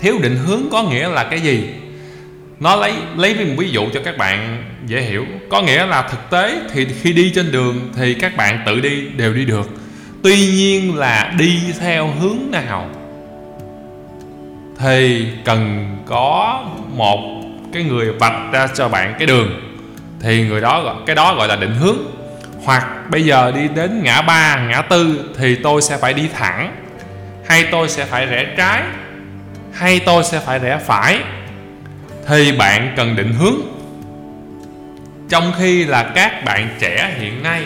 thiếu 0.00 0.18
định 0.22 0.36
hướng 0.36 0.62
có 0.72 0.82
nghĩa 0.82 1.08
là 1.08 1.24
cái 1.24 1.40
gì? 1.40 1.68
Nó 2.60 2.76
lấy 2.76 2.92
lấy 3.16 3.34
một 3.34 3.54
ví 3.58 3.70
dụ 3.70 3.88
cho 3.94 4.00
các 4.04 4.18
bạn 4.18 4.64
dễ 4.86 5.00
hiểu. 5.00 5.26
Có 5.50 5.62
nghĩa 5.62 5.86
là 5.86 6.02
thực 6.02 6.30
tế 6.30 6.60
thì 6.72 6.86
khi 7.00 7.12
đi 7.12 7.32
trên 7.34 7.52
đường 7.52 7.90
thì 7.96 8.14
các 8.14 8.36
bạn 8.36 8.62
tự 8.66 8.80
đi, 8.80 9.06
đều 9.16 9.34
đi 9.34 9.44
được. 9.44 9.70
Tuy 10.22 10.36
nhiên 10.36 10.96
là 10.96 11.34
đi 11.38 11.60
theo 11.80 12.06
hướng 12.20 12.38
nào 12.50 12.88
thì 14.78 15.26
cần 15.44 15.86
có 16.06 16.64
một 16.96 17.20
cái 17.72 17.82
người 17.82 18.12
vạch 18.12 18.52
ra 18.52 18.66
cho 18.74 18.88
bạn 18.88 19.14
cái 19.18 19.26
đường 19.26 19.69
thì 20.20 20.48
người 20.48 20.60
đó 20.60 20.82
gọi, 20.82 20.94
cái 21.06 21.16
đó 21.16 21.34
gọi 21.34 21.48
là 21.48 21.56
định 21.56 21.74
hướng. 21.74 21.98
Hoặc 22.64 23.10
bây 23.10 23.24
giờ 23.24 23.52
đi 23.54 23.68
đến 23.74 24.02
ngã 24.02 24.22
ba, 24.22 24.66
ngã 24.68 24.82
tư 24.82 25.30
thì 25.38 25.54
tôi 25.54 25.82
sẽ 25.82 25.96
phải 25.96 26.14
đi 26.14 26.28
thẳng. 26.34 26.76
Hay 27.48 27.64
tôi 27.70 27.88
sẽ 27.88 28.04
phải 28.04 28.26
rẽ 28.26 28.54
trái, 28.56 28.82
hay 29.72 30.00
tôi 30.00 30.24
sẽ 30.24 30.40
phải 30.40 30.58
rẽ 30.58 30.78
phải. 30.86 31.18
Thì 32.28 32.52
bạn 32.52 32.92
cần 32.96 33.16
định 33.16 33.32
hướng. 33.32 33.60
Trong 35.28 35.52
khi 35.58 35.84
là 35.84 36.02
các 36.14 36.44
bạn 36.44 36.68
trẻ 36.78 37.14
hiện 37.18 37.42
nay, 37.42 37.62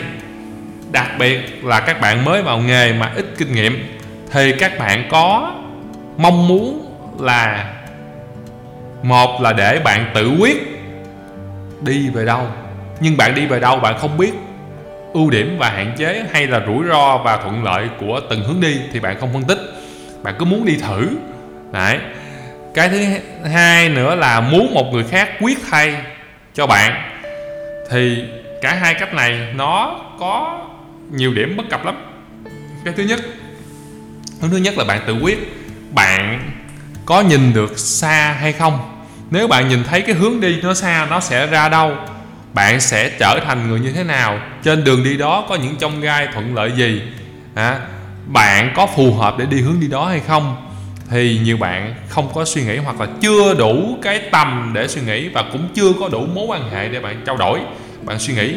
đặc 0.91 1.07
biệt 1.19 1.63
là 1.63 1.79
các 1.79 2.01
bạn 2.01 2.25
mới 2.25 2.41
vào 2.41 2.57
nghề 2.57 2.93
mà 2.93 3.11
ít 3.15 3.25
kinh 3.37 3.55
nghiệm, 3.55 3.97
thì 4.31 4.51
các 4.51 4.79
bạn 4.79 5.07
có 5.09 5.53
mong 6.17 6.47
muốn 6.47 6.91
là, 7.19 7.73
một 9.03 9.41
là 9.41 9.53
để 9.53 9.79
bạn 9.79 10.11
tự 10.13 10.31
quyết 10.39 10.74
đi 11.85 12.09
về 12.09 12.25
đâu. 12.25 12.47
Nhưng 12.99 13.17
bạn 13.17 13.35
đi 13.35 13.45
về 13.45 13.59
đâu 13.59 13.79
bạn 13.79 13.97
không 13.97 14.17
biết. 14.17 14.31
Ưu 15.13 15.29
điểm 15.29 15.57
và 15.59 15.69
hạn 15.69 15.95
chế 15.97 16.25
hay 16.31 16.47
là 16.47 16.61
rủi 16.67 16.85
ro 16.89 17.17
và 17.17 17.37
thuận 17.37 17.63
lợi 17.63 17.89
của 17.99 18.21
từng 18.29 18.43
hướng 18.43 18.61
đi 18.61 18.79
thì 18.93 18.99
bạn 18.99 19.19
không 19.19 19.33
phân 19.33 19.43
tích. 19.43 19.59
Bạn 20.23 20.35
cứ 20.39 20.45
muốn 20.45 20.65
đi 20.65 20.77
thử. 20.77 21.09
Đấy. 21.71 21.99
Cái 22.73 22.89
thứ 22.89 23.05
hai 23.49 23.89
nữa 23.89 24.15
là 24.15 24.41
muốn 24.41 24.73
một 24.73 24.89
người 24.93 25.03
khác 25.03 25.29
quyết 25.41 25.57
thay 25.69 25.95
cho 26.53 26.67
bạn. 26.67 27.11
Thì 27.91 28.23
cả 28.61 28.73
hai 28.73 28.93
cách 28.93 29.13
này 29.13 29.53
nó 29.55 29.99
có 30.19 30.61
nhiều 31.11 31.33
điểm 31.33 31.57
bất 31.57 31.63
cập 31.69 31.85
lắm. 31.85 31.95
Cái 32.85 32.93
thứ 32.97 33.03
nhất 33.03 33.19
hướng 34.41 34.51
thứ 34.51 34.57
nhất 34.57 34.77
là 34.77 34.83
bạn 34.83 35.01
tự 35.07 35.13
quyết 35.21 35.37
bạn 35.91 36.51
có 37.05 37.21
nhìn 37.21 37.53
được 37.53 37.79
xa 37.79 38.35
hay 38.39 38.53
không 38.53 38.94
nếu 39.31 39.47
bạn 39.47 39.69
nhìn 39.69 39.83
thấy 39.83 40.01
cái 40.01 40.15
hướng 40.15 40.41
đi 40.41 40.61
nó 40.61 40.73
xa 40.73 41.07
nó 41.09 41.19
sẽ 41.19 41.47
ra 41.47 41.69
đâu 41.69 41.95
bạn 42.55 42.81
sẽ 42.81 43.09
trở 43.19 43.39
thành 43.45 43.69
người 43.69 43.79
như 43.79 43.91
thế 43.91 44.03
nào? 44.03 44.39
Trên 44.63 44.83
đường 44.83 45.03
đi 45.03 45.17
đó 45.17 45.45
có 45.49 45.55
những 45.55 45.75
trong 45.79 46.01
gai 46.01 46.27
thuận 46.33 46.55
lợi 46.55 46.71
gì? 46.75 47.01
À, 47.55 47.79
bạn 48.25 48.73
có 48.75 48.87
phù 48.95 49.13
hợp 49.13 49.37
để 49.37 49.45
đi 49.45 49.61
hướng 49.61 49.79
đi 49.79 49.87
đó 49.87 50.05
hay 50.05 50.19
không? 50.27 50.55
Thì 51.09 51.39
nhiều 51.43 51.57
bạn 51.57 51.95
không 52.09 52.29
có 52.33 52.45
suy 52.45 52.63
nghĩ 52.63 52.77
hoặc 52.77 52.99
là 52.99 53.07
chưa 53.21 53.53
đủ 53.53 53.97
cái 54.01 54.19
tầm 54.31 54.71
để 54.73 54.87
suy 54.87 55.01
nghĩ 55.01 55.29
và 55.29 55.43
cũng 55.51 55.67
chưa 55.75 55.93
có 55.99 56.09
đủ 56.09 56.25
mối 56.35 56.45
quan 56.47 56.69
hệ 56.69 56.89
để 56.89 56.99
bạn 56.99 57.21
trao 57.25 57.37
đổi 57.37 57.59
bạn 58.01 58.19
suy 58.19 58.33
nghĩ. 58.33 58.55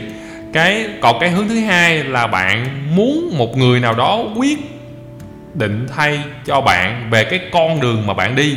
Cái 0.53 0.87
còn 1.01 1.21
cái 1.21 1.31
hướng 1.31 1.49
thứ 1.49 1.61
hai 1.61 2.05
là 2.05 2.27
bạn 2.27 2.67
muốn 2.97 3.35
một 3.39 3.57
người 3.57 3.81
nào 3.81 3.95
đó 3.95 4.25
quyết 4.37 4.59
định 5.55 5.87
thay 5.97 6.21
cho 6.47 6.61
bạn 6.61 7.09
về 7.11 7.25
cái 7.25 7.41
con 7.53 7.81
đường 7.81 8.07
mà 8.07 8.15
bạn 8.15 8.37
đi 8.37 8.57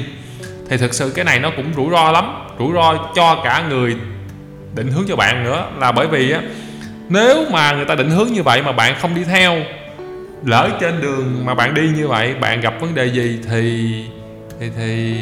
thì 0.71 0.77
thực 0.77 0.93
sự 0.93 1.11
cái 1.15 1.25
này 1.25 1.39
nó 1.39 1.51
cũng 1.55 1.73
rủi 1.75 1.91
ro 1.91 2.11
lắm 2.11 2.47
rủi 2.59 2.73
ro 2.73 3.09
cho 3.15 3.41
cả 3.43 3.63
người 3.69 3.95
định 4.75 4.91
hướng 4.91 5.05
cho 5.07 5.15
bạn 5.15 5.43
nữa. 5.43 5.65
Là 5.79 5.91
bởi 5.91 6.07
vì 6.07 6.31
á 6.31 6.41
nếu 7.09 7.45
mà 7.51 7.71
người 7.71 7.85
ta 7.85 7.95
định 7.95 8.09
hướng 8.09 8.27
như 8.27 8.43
vậy 8.43 8.61
mà 8.61 8.71
bạn 8.71 8.95
không 8.99 9.15
đi 9.15 9.23
theo 9.23 9.57
lỡ 10.45 10.69
trên 10.79 11.01
đường 11.01 11.45
mà 11.45 11.55
bạn 11.55 11.73
đi 11.73 11.89
như 11.95 12.07
vậy 12.07 12.35
bạn 12.35 12.61
gặp 12.61 12.73
vấn 12.79 12.95
đề 12.95 13.05
gì 13.05 13.39
thì 13.49 13.93
thì, 14.59 14.69
thì 14.77 15.15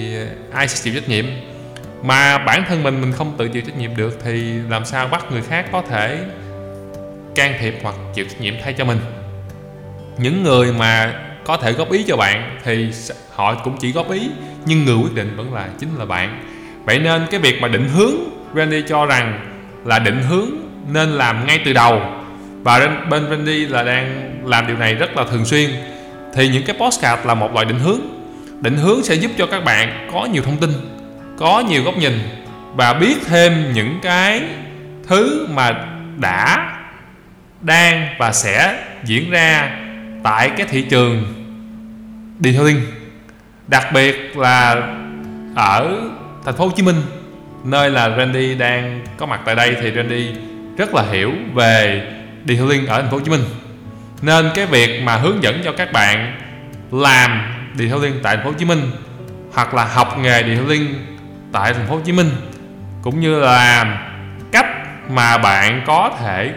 ai 0.53 0.67
sẽ 0.67 0.83
chịu 0.83 0.93
trách 0.93 1.09
nhiệm? 1.09 1.25
Mà 2.03 2.37
bản 2.37 2.63
thân 2.67 2.83
mình 2.83 3.01
mình 3.01 3.11
không 3.11 3.33
tự 3.37 3.47
chịu 3.47 3.61
trách 3.61 3.77
nhiệm 3.77 3.95
được 3.95 4.19
thì 4.23 4.53
làm 4.69 4.85
sao 4.85 5.07
bắt 5.07 5.31
người 5.31 5.41
khác 5.41 5.65
có 5.71 5.81
thể 5.89 6.19
can 7.35 7.53
thiệp 7.59 7.79
hoặc 7.83 7.95
chịu 8.13 8.25
trách 8.25 8.41
nhiệm 8.41 8.53
thay 8.63 8.73
cho 8.73 8.85
mình? 8.85 8.99
Những 10.17 10.43
người 10.43 10.73
mà 10.73 11.13
có 11.45 11.57
thể 11.57 11.71
góp 11.71 11.91
ý 11.91 12.03
cho 12.07 12.17
bạn 12.17 12.57
thì 12.63 12.89
họ 13.35 13.55
cũng 13.55 13.77
chỉ 13.79 13.91
góp 13.91 14.11
ý, 14.11 14.29
nhưng 14.65 14.85
người 14.85 14.95
quyết 14.95 15.15
định 15.15 15.35
vẫn 15.37 15.53
là 15.53 15.67
chính 15.79 15.89
là 15.97 16.05
bạn. 16.05 16.43
Vậy 16.85 16.99
nên 16.99 17.25
cái 17.31 17.39
việc 17.39 17.61
mà 17.61 17.67
định 17.67 17.89
hướng, 17.89 18.13
Randy 18.55 18.81
cho 18.87 19.05
rằng 19.05 19.39
là 19.85 19.99
định 19.99 20.23
hướng 20.23 20.49
nên 20.91 21.09
làm 21.09 21.47
ngay 21.47 21.61
từ 21.65 21.73
đầu. 21.73 22.01
Và 22.63 22.87
bên 23.09 23.29
Randy 23.29 23.65
là 23.65 23.83
đang 23.83 24.31
làm 24.45 24.67
điều 24.67 24.77
này 24.77 24.95
rất 24.95 25.17
là 25.17 25.23
thường 25.31 25.45
xuyên. 25.45 25.69
Thì 26.35 26.47
những 26.47 26.63
cái 26.63 26.75
postcard 26.79 27.25
là 27.25 27.33
một 27.33 27.53
loại 27.53 27.65
định 27.65 27.79
hướng. 27.79 27.99
Định 28.61 28.77
hướng 28.77 29.03
sẽ 29.03 29.15
giúp 29.15 29.31
cho 29.37 29.45
các 29.45 29.63
bạn 29.63 30.07
có 30.13 30.25
nhiều 30.25 30.43
thông 30.43 30.57
tin, 30.57 30.69
có 31.37 31.63
nhiều 31.69 31.83
góc 31.83 31.97
nhìn 31.97 32.13
và 32.75 32.93
biết 32.93 33.15
thêm 33.25 33.73
những 33.73 33.99
cái 34.01 34.41
thứ 35.07 35.47
mà 35.49 35.85
đã, 36.17 36.71
đang 37.61 38.07
và 38.17 38.31
sẽ 38.31 38.83
diễn 39.03 39.31
ra 39.31 39.79
tại 40.23 40.51
cái 40.57 40.67
thị 40.69 40.81
trường 40.81 41.23
detailing 42.39 42.81
đặc 43.67 43.87
biệt 43.93 44.37
là 44.37 44.75
ở 45.55 45.97
thành 46.45 46.55
phố 46.55 46.65
Hồ 46.65 46.71
Chí 46.75 46.83
Minh, 46.83 47.01
nơi 47.63 47.89
là 47.89 48.09
Randy 48.17 48.55
đang 48.55 49.01
có 49.17 49.25
mặt 49.25 49.41
tại 49.45 49.55
đây 49.55 49.75
thì 49.81 49.91
Randy 49.95 50.33
rất 50.77 50.95
là 50.95 51.03
hiểu 51.11 51.31
về 51.53 52.07
detailing 52.45 52.85
ở 52.87 53.01
thành 53.01 53.11
phố 53.11 53.17
Hồ 53.17 53.23
Chí 53.23 53.31
Minh. 53.31 53.43
Nên 54.21 54.49
cái 54.55 54.65
việc 54.65 55.03
mà 55.03 55.15
hướng 55.15 55.43
dẫn 55.43 55.61
cho 55.63 55.71
các 55.71 55.91
bạn 55.91 56.35
làm 56.91 57.41
detailing 57.75 58.19
tại 58.23 58.35
thành 58.35 58.43
phố 58.43 58.51
Hồ 58.51 58.55
Chí 58.59 58.65
Minh, 58.65 58.81
hoặc 59.53 59.73
là 59.73 59.85
học 59.85 60.17
nghề 60.19 60.43
detailing 60.43 60.95
tại 61.51 61.73
thành 61.73 61.87
phố 61.87 61.95
Hồ 61.95 62.01
Chí 62.05 62.11
Minh, 62.11 62.29
cũng 63.01 63.19
như 63.19 63.39
là 63.39 63.97
cách 64.51 64.67
mà 65.09 65.37
bạn 65.37 65.81
có 65.85 66.17
thể 66.19 66.53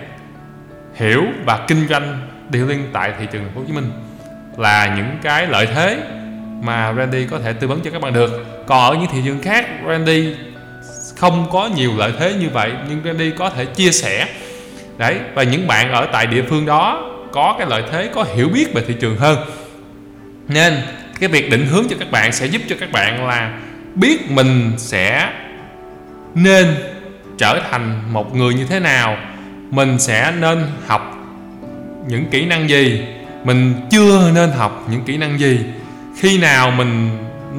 hiểu 0.95 1.25
và 1.45 1.65
kinh 1.69 1.89
doanh 1.89 2.32
detailing 2.53 2.87
tại 2.93 3.13
thị 3.19 3.27
trường 3.33 3.43
thành 3.43 3.55
phố 3.55 3.61
Hồ 3.61 3.67
Chí 3.67 3.73
Minh 3.73 3.91
là 4.57 4.95
những 4.97 5.19
cái 5.23 5.47
lợi 5.47 5.67
thế 5.75 5.99
mà 6.63 6.93
Randy 6.93 7.27
có 7.27 7.39
thể 7.39 7.53
tư 7.53 7.67
vấn 7.67 7.81
cho 7.85 7.91
các 7.91 8.03
bạn 8.03 8.13
được. 8.13 8.47
Còn 8.67 8.95
ở 8.95 9.01
những 9.01 9.11
thị 9.13 9.19
trường 9.25 9.43
khác, 9.43 9.67
Randy 9.89 10.35
không 11.17 11.47
có 11.53 11.71
nhiều 11.77 11.91
lợi 11.97 12.13
thế 12.19 12.35
như 12.35 12.49
vậy, 12.53 12.73
nhưng 12.89 13.01
Randy 13.05 13.31
có 13.31 13.51
thể 13.51 13.65
chia 13.65 13.91
sẻ. 13.93 14.29
Đấy, 14.99 15.17
và 15.35 15.43
những 15.43 15.67
bạn 15.67 15.93
ở 15.93 16.07
tại 16.13 16.27
địa 16.27 16.43
phương 16.43 16.67
đó 16.67 17.11
có 17.33 17.55
cái 17.59 17.67
lợi 17.71 17.83
thế, 17.93 18.11
có 18.15 18.25
hiểu 18.35 18.49
biết 18.49 18.75
về 18.75 18.83
thị 18.89 18.95
trường 19.01 19.17
hơn. 19.17 19.39
Nên, 20.49 20.75
cái 21.21 21.29
việc 21.29 21.51
định 21.51 21.67
hướng 21.67 21.89
cho 21.91 21.97
các 21.99 22.11
bạn 22.11 22.33
sẽ 22.33 22.47
giúp 22.47 22.63
cho 22.69 22.77
các 22.81 22.93
bạn 22.93 23.27
là 23.27 23.59
biết 23.95 24.31
mình 24.31 24.73
sẽ 24.77 25.33
nên 26.35 26.67
trở 27.39 27.61
thành 27.71 28.03
một 28.13 28.37
người 28.37 28.55
như 28.55 28.65
thế 28.65 28.81
nào, 28.81 29.17
mình 29.71 29.99
sẽ 29.99 30.33
nên 30.41 30.67
học 30.87 31.12
những 32.09 32.25
kỹ 32.31 32.47
năng 32.47 32.69
gì? 32.69 33.05
Mình 33.45 33.75
chưa 33.91 34.31
nên 34.35 34.51
học 34.51 34.87
những 34.91 35.05
kỹ 35.05 35.17
năng 35.17 35.39
gì. 35.39 35.61
Khi 36.19 36.39
nào 36.39 36.71
mình 36.71 37.11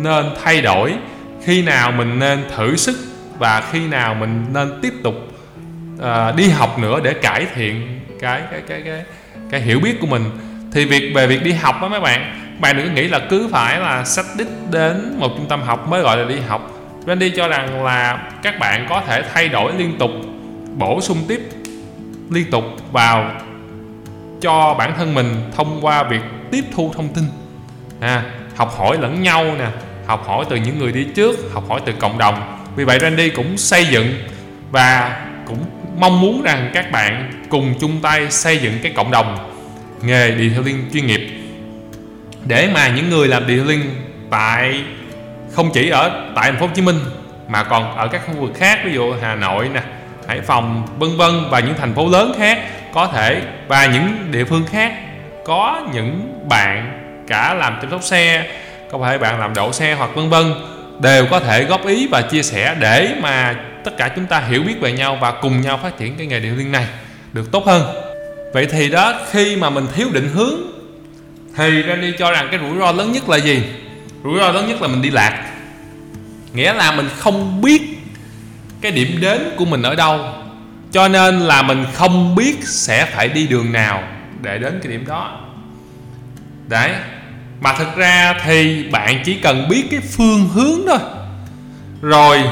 nên 0.02 0.26
thay 0.44 0.62
đổi 0.62 0.94
khi 1.46 1.62
nào 1.62 1.92
mình 1.92 2.20
nên 2.20 2.44
thử 2.56 2.76
sức 2.76 2.98
và 3.38 3.64
khi 3.72 3.88
nào 3.88 4.16
mình 4.16 4.46
nên 4.54 4.80
tiếp 4.82 4.94
tục 5.04 5.16
uh, 5.96 6.36
đi 6.36 6.50
học 6.50 6.80
nữa 6.80 7.00
để 7.04 7.14
cải 7.14 7.46
thiện 7.56 8.00
cái 8.20 8.42
cái 8.52 8.62
cái 8.68 8.82
cái 8.86 9.04
cái 9.52 9.62
hiểu 9.62 9.80
biết 9.80 10.00
của 10.02 10.08
mình. 10.08 10.24
Thì 10.72 10.86
việc 10.86 11.12
về 11.16 11.28
việc 11.28 11.44
đi 11.44 11.52
học 11.52 11.76
đó 11.82 11.88
mấy 11.88 12.00
bạn 12.00 12.40
bạn 12.60 12.78
đừng 12.78 12.96
nghĩ 12.96 13.08
là 13.08 13.20
cứ 13.30 13.48
phải 13.52 13.80
là 13.80 14.04
sách 14.06 14.26
đích 14.38 14.48
đến 14.72 15.16
một 15.20 15.30
trung 15.38 15.46
tâm 15.50 15.62
học 15.62 15.88
mới 15.90 16.02
gọi 16.02 16.18
là 16.18 16.26
đi 16.26 16.36
học. 16.48 16.72
Randy 17.08 17.30
cho 17.30 17.48
rằng 17.48 17.84
là 17.84 18.30
các 18.44 18.60
bạn 18.60 18.86
có 18.90 19.02
thể 19.08 19.24
thay 19.34 19.50
đổi 19.50 19.74
liên 19.78 19.98
tục 19.98 20.12
bổ 20.78 21.02
sung 21.02 21.18
tiếp 21.28 21.42
liên 22.30 22.52
tục 22.52 22.64
vào 22.92 23.32
cho 24.44 24.76
bản 24.78 24.94
thân 24.98 25.14
mình 25.14 25.36
thông 25.58 25.86
qua 25.86 26.04
việc 26.04 26.22
tiếp 26.52 26.66
thu 26.76 26.92
thông 26.96 27.08
tin. 27.08 27.24
À, 28.00 28.24
học 28.56 28.76
hỏi 28.78 28.98
lẫn 29.02 29.24
nhau 29.24 29.46
nè 29.60 29.68
học 30.06 30.28
hỏi 30.28 30.46
từ 30.50 30.56
những 30.56 30.80
người 30.80 30.92
đi 30.92 31.04
trước 31.16 31.40
học 31.54 31.64
hỏi 31.70 31.82
từ 31.86 31.94
cộng 32.00 32.18
đồng. 32.18 32.58
Vì 32.76 32.84
vậy 32.84 33.00
Randy 33.00 33.30
cũng 33.30 33.58
xây 33.58 33.86
dựng 33.86 34.14
và 34.72 35.22
cũng 35.48 35.66
mong 36.00 36.22
muốn 36.22 36.42
rằng 36.42 36.72
các 36.74 36.92
bạn 36.92 37.32
cùng 37.50 37.74
chung 37.80 38.02
tay 38.02 38.32
xây 38.32 38.58
dựng 38.58 38.74
cái 38.84 38.92
cộng 38.96 39.12
đồng 39.12 39.50
nghề 40.02 40.30
detailing 40.30 40.90
chuyên 40.94 41.08
nghiệp. 41.08 41.22
Để 42.46 42.70
mà 42.74 42.88
những 42.88 43.10
người 43.10 43.28
làm 43.28 43.42
detailing 43.48 43.96
tại 44.30 44.84
không 45.52 45.72
chỉ 45.74 45.90
ở 45.90 46.32
tại 46.36 46.52
thành 46.52 46.60
phố 46.60 46.66
Hồ 46.68 46.72
Chí 46.76 46.82
Minh 46.82 47.00
mà 47.48 47.64
còn 47.64 47.98
ở 47.98 48.08
các 48.08 48.22
khu 48.28 48.34
vực 48.34 48.52
khác 48.56 48.80
ví 48.86 48.94
dụ 48.94 49.14
Hà 49.22 49.36
Nội 49.36 49.70
nè 49.74 49.82
Hải 50.28 50.42
Phòng 50.42 50.88
vân 51.00 51.18
vân 51.18 51.32
và 51.50 51.60
những 51.60 51.76
thành 51.78 51.94
phố 51.94 52.10
lớn 52.10 52.34
khác 52.38 52.60
có 52.94 53.08
thể, 53.08 53.42
và 53.68 53.86
những 53.86 54.32
địa 54.32 54.46
phương 54.46 54.66
khác 54.72 54.94
có 55.46 55.82
những 55.94 56.40
bạn 56.50 57.00
cả 57.28 57.54
làm 57.54 57.78
chăm 57.82 57.92
sóc 57.92 58.04
xe, 58.04 58.48
có 58.92 59.00
thể 59.08 59.18
bạn 59.18 59.40
làm 59.40 59.54
đậu 59.54 59.72
xe 59.72 59.94
hoặc 59.94 60.10
vân 60.16 60.30
vân, 60.30 60.54
đều 61.02 61.26
có 61.26 61.40
thể 61.40 61.64
góp 61.64 61.88
ý 61.88 62.08
và 62.12 62.22
chia 62.22 62.44
sẻ 62.44 62.76
để 62.80 63.16
mà 63.22 63.56
tất 63.84 63.98
cả 63.98 64.10
chúng 64.16 64.26
ta 64.26 64.40
hiểu 64.40 64.64
biết 64.64 64.76
về 64.82 64.92
nhau 64.92 65.18
và 65.22 65.32
cùng 65.32 65.62
nhau 65.62 65.80
phát 65.84 65.98
triển 65.98 66.16
cái 66.18 66.28
nghề 66.28 66.40
điều 66.40 66.56
liên 66.56 66.72
này 66.72 66.86
được 67.34 67.52
tốt 67.52 67.66
hơn. 67.66 67.84
Vậy 68.54 68.66
thì 68.72 68.90
đó, 68.90 69.14
khi 69.32 69.56
mà 69.56 69.70
mình 69.70 69.88
thiếu 69.96 70.08
định 70.12 70.30
hướng, 70.34 70.56
thì 71.58 71.84
Randy 71.88 72.12
cho 72.20 72.32
rằng 72.32 72.48
cái 72.52 72.60
rủi 72.60 72.80
ro 72.80 72.92
lớn 72.92 73.12
nhất 73.12 73.30
là 73.30 73.38
gì? 73.38 73.64
Rủi 74.24 74.40
ro 74.40 74.52
lớn 74.52 74.68
nhất 74.68 74.82
là 74.82 74.88
mình 74.88 75.02
đi 75.02 75.10
lạc. 75.10 75.44
Nghĩa 76.54 76.74
là 76.74 76.92
mình 76.92 77.10
không 77.18 77.62
biết 77.62 77.82
cái 78.82 78.92
điểm 78.92 79.18
đến 79.22 79.52
của 79.58 79.66
mình 79.66 79.82
ở 79.82 79.96
đâu 79.96 80.20
cho 80.94 81.08
nên 81.08 81.40
là 81.40 81.62
mình 81.62 81.86
không 81.94 82.36
biết 82.36 82.68
sẽ 82.68 83.06
phải 83.06 83.28
đi 83.28 83.48
đường 83.48 83.72
nào 83.72 84.04
để 84.42 84.58
đến 84.58 84.80
cái 84.84 84.92
điểm 84.92 85.06
đó. 85.08 85.40
Đấy, 86.68 86.92
mà 87.62 87.74
thực 87.74 87.96
ra 87.96 88.40
thì 88.44 88.84
bạn 88.92 89.22
chỉ 89.26 89.36
cần 89.36 89.70
biết 89.70 89.88
cái 89.92 90.00
phương 90.00 90.50
hướng 90.50 90.80
thôi. 90.88 91.00
Rồi 92.02 92.44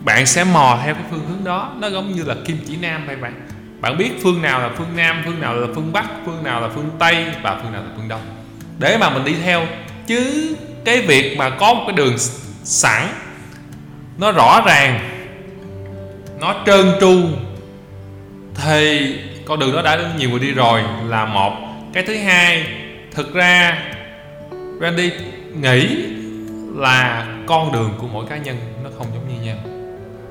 bạn 0.00 0.26
sẽ 0.26 0.44
mò 0.44 0.78
theo 0.84 0.94
cái 0.94 1.04
phương 1.10 1.24
hướng 1.28 1.44
đó. 1.44 1.72
Nó 1.78 1.88
giống 1.88 2.12
như 2.12 2.24
là 2.24 2.34
kim 2.44 2.58
chỉ 2.68 2.76
nam 2.76 3.06
vậy 3.06 3.16
bạn. 3.16 3.48
Bạn 3.80 3.98
biết 3.98 4.10
phương 4.22 4.42
nào 4.42 4.60
là 4.60 4.70
phương 4.76 4.96
nam, 4.96 5.22
phương 5.24 5.40
nào 5.40 5.54
là 5.54 5.66
phương 5.74 5.92
bắc, 5.92 6.06
phương 6.26 6.44
nào 6.44 6.60
là 6.60 6.68
phương 6.74 6.90
tây 6.98 7.26
và 7.42 7.58
phương 7.62 7.72
nào 7.72 7.82
là 7.82 7.88
phương 7.96 8.08
đông. 8.08 8.20
Để 8.78 8.98
mà 8.98 9.10
mình 9.10 9.24
đi 9.24 9.34
theo, 9.44 9.66
chứ 10.06 10.54
cái 10.84 11.02
việc 11.02 11.36
mà 11.38 11.50
có 11.50 11.74
một 11.74 11.84
cái 11.86 11.96
đường 11.96 12.14
sẵn, 12.64 13.08
nó 14.18 14.32
rõ 14.32 14.62
ràng, 14.66 15.00
nó 16.40 16.54
trơn 16.66 16.86
tru 17.00 17.20
thì 18.56 19.14
con 19.44 19.58
đường 19.58 19.72
đó 19.72 19.82
đã 19.82 19.98
nhiều 20.18 20.30
người 20.30 20.40
đi 20.40 20.52
rồi 20.52 20.82
là 21.08 21.24
một. 21.24 21.52
Cái 21.92 22.02
thứ 22.06 22.16
hai, 22.16 22.66
thực 23.14 23.34
ra 23.34 23.78
Randy 24.80 25.10
nghĩ 25.60 25.96
là 26.74 27.26
con 27.46 27.72
đường 27.72 27.94
của 28.00 28.06
mỗi 28.12 28.26
cá 28.30 28.36
nhân 28.36 28.56
nó 28.84 28.90
không 28.98 29.06
giống 29.14 29.28
như 29.28 29.46
nhau. 29.46 29.56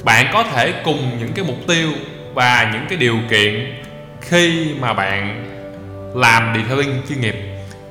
Bạn 0.04 0.26
có 0.34 0.44
thể 0.44 0.74
cùng 0.84 1.10
những 1.20 1.32
cái 1.36 1.46
mục 1.46 1.68
tiêu 1.68 1.90
và 2.34 2.70
những 2.74 2.86
cái 2.90 2.98
điều 2.98 3.18
kiện 3.30 3.76
khi 4.22 4.74
mà 4.80 4.94
bạn 4.94 5.46
làm 6.16 6.54
detailing 6.56 7.02
chuyên 7.10 7.22
nghiệp. 7.22 7.36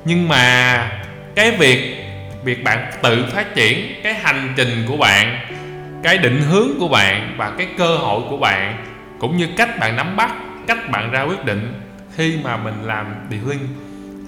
Nhưng 0.05 0.27
mà 0.27 0.91
cái 1.35 1.51
việc 1.51 2.05
việc 2.43 2.63
bạn 2.63 2.91
tự 3.03 3.25
phát 3.33 3.55
triển 3.55 4.01
cái 4.03 4.13
hành 4.13 4.53
trình 4.57 4.85
của 4.87 4.97
bạn, 4.97 5.39
cái 6.03 6.17
định 6.17 6.41
hướng 6.41 6.69
của 6.79 6.87
bạn 6.87 7.35
và 7.37 7.51
cái 7.57 7.67
cơ 7.77 7.95
hội 7.95 8.21
của 8.29 8.37
bạn 8.37 8.85
cũng 9.19 9.37
như 9.37 9.47
cách 9.57 9.79
bạn 9.79 9.95
nắm 9.95 10.15
bắt, 10.15 10.33
cách 10.67 10.91
bạn 10.91 11.11
ra 11.11 11.23
quyết 11.23 11.45
định 11.45 11.81
khi 12.15 12.37
mà 12.43 12.57
mình 12.57 12.73
làm 12.83 13.05
detailing 13.31 13.67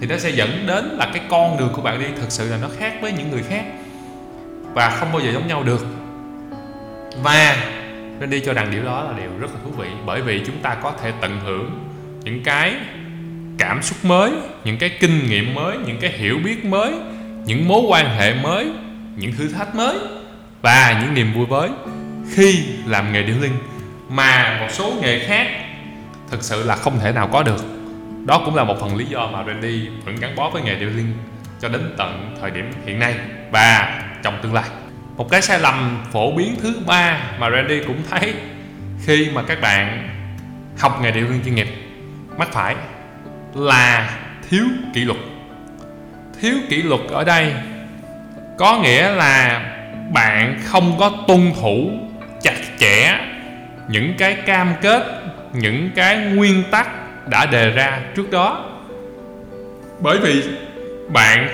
thì 0.00 0.06
nó 0.06 0.18
sẽ 0.18 0.30
dẫn 0.30 0.64
đến 0.66 0.84
là 0.84 1.10
cái 1.12 1.22
con 1.28 1.58
đường 1.58 1.70
của 1.72 1.82
bạn 1.82 2.00
đi 2.00 2.06
thực 2.20 2.30
sự 2.30 2.50
là 2.50 2.56
nó 2.62 2.68
khác 2.78 2.94
với 3.00 3.12
những 3.12 3.30
người 3.30 3.42
khác 3.42 3.64
và 4.74 4.90
không 4.90 5.12
bao 5.12 5.20
giờ 5.20 5.32
giống 5.32 5.48
nhau 5.48 5.62
được. 5.62 5.86
Và 7.22 7.56
nên 8.20 8.30
đi 8.30 8.40
cho 8.40 8.52
rằng 8.52 8.70
điều 8.70 8.84
đó 8.84 9.04
là 9.04 9.18
điều 9.18 9.30
rất 9.40 9.50
là 9.54 9.60
thú 9.64 9.70
vị, 9.70 9.88
bởi 10.06 10.22
vì 10.22 10.42
chúng 10.46 10.56
ta 10.62 10.74
có 10.74 10.92
thể 11.02 11.12
tận 11.20 11.40
hưởng 11.44 11.70
những 12.22 12.42
cái 12.42 12.74
cảm 13.58 13.82
xúc 13.82 14.04
mới, 14.04 14.32
những 14.64 14.78
cái 14.78 14.90
kinh 15.00 15.28
nghiệm 15.28 15.54
mới, 15.54 15.76
những 15.86 15.98
cái 16.00 16.10
hiểu 16.10 16.38
biết 16.44 16.64
mới, 16.64 16.92
những 17.44 17.68
mối 17.68 17.82
quan 17.88 18.16
hệ 18.16 18.34
mới, 18.34 18.70
những 19.16 19.32
thử 19.32 19.48
thách 19.48 19.74
mới 19.74 19.98
và 20.62 21.00
những 21.02 21.14
niềm 21.14 21.32
vui 21.34 21.46
mới 21.46 21.68
khi 22.34 22.62
làm 22.86 23.12
nghề 23.12 23.22
điêu 23.22 23.36
linh 23.40 23.52
mà 24.08 24.58
một 24.60 24.66
số 24.70 24.92
nghề 25.02 25.18
khác 25.18 25.46
thực 26.30 26.42
sự 26.42 26.64
là 26.64 26.76
không 26.76 26.98
thể 26.98 27.12
nào 27.12 27.28
có 27.32 27.42
được. 27.42 27.64
Đó 28.26 28.42
cũng 28.44 28.54
là 28.54 28.64
một 28.64 28.76
phần 28.80 28.96
lý 28.96 29.04
do 29.04 29.28
mà 29.32 29.44
Randy 29.46 29.88
vẫn 30.04 30.16
gắn 30.20 30.36
bó 30.36 30.50
với 30.50 30.62
nghề 30.62 30.74
điêu 30.74 30.88
linh 30.88 31.12
cho 31.60 31.68
đến 31.68 31.94
tận 31.98 32.36
thời 32.40 32.50
điểm 32.50 32.70
hiện 32.86 32.98
nay 32.98 33.14
và 33.50 34.02
trong 34.22 34.38
tương 34.42 34.54
lai. 34.54 34.64
Một 35.16 35.30
cái 35.30 35.42
sai 35.42 35.58
lầm 35.58 36.04
phổ 36.12 36.32
biến 36.32 36.56
thứ 36.62 36.80
ba 36.86 37.20
mà 37.38 37.50
Randy 37.50 37.80
cũng 37.86 38.02
thấy 38.10 38.34
khi 39.06 39.30
mà 39.34 39.42
các 39.42 39.60
bạn 39.60 40.08
học 40.78 40.98
nghề 41.02 41.10
điêu 41.10 41.26
linh 41.26 41.40
chuyên 41.44 41.54
nghiệp, 41.54 41.68
mắc 42.38 42.48
phải 42.52 42.74
là 43.54 44.10
thiếu 44.50 44.64
kỷ 44.94 45.00
luật. 45.04 45.18
Thiếu 46.40 46.54
kỷ 46.68 46.82
luật 46.82 47.00
ở 47.08 47.24
đây 47.24 47.52
có 48.58 48.78
nghĩa 48.78 49.10
là 49.10 49.60
bạn 50.12 50.60
không 50.64 50.96
có 50.98 51.10
tuân 51.26 51.52
thủ 51.60 51.90
chặt 52.42 52.56
chẽ 52.78 53.18
những 53.88 54.14
cái 54.18 54.34
cam 54.34 54.74
kết, 54.80 55.22
những 55.52 55.90
cái 55.94 56.16
nguyên 56.16 56.62
tắc 56.70 56.88
đã 57.30 57.46
đề 57.46 57.70
ra 57.70 58.00
trước 58.16 58.30
đó. 58.30 58.64
Bởi 60.00 60.18
vì 60.18 60.42
bạn 61.12 61.48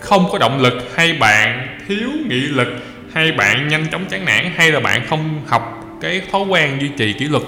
không 0.00 0.28
có 0.32 0.38
động 0.38 0.62
lực 0.62 0.74
hay 0.94 1.12
bạn 1.12 1.68
thiếu 1.88 2.08
nghị 2.28 2.40
lực 2.40 2.68
hay 3.14 3.32
bạn 3.32 3.68
nhanh 3.68 3.86
chóng 3.92 4.04
chán 4.04 4.24
nản 4.24 4.50
hay 4.56 4.70
là 4.70 4.80
bạn 4.80 5.06
không 5.08 5.42
học 5.46 5.84
cái 6.00 6.22
thói 6.32 6.42
quen 6.42 6.78
duy 6.80 6.88
trì 6.88 7.12
kỷ 7.12 7.24
luật, 7.24 7.42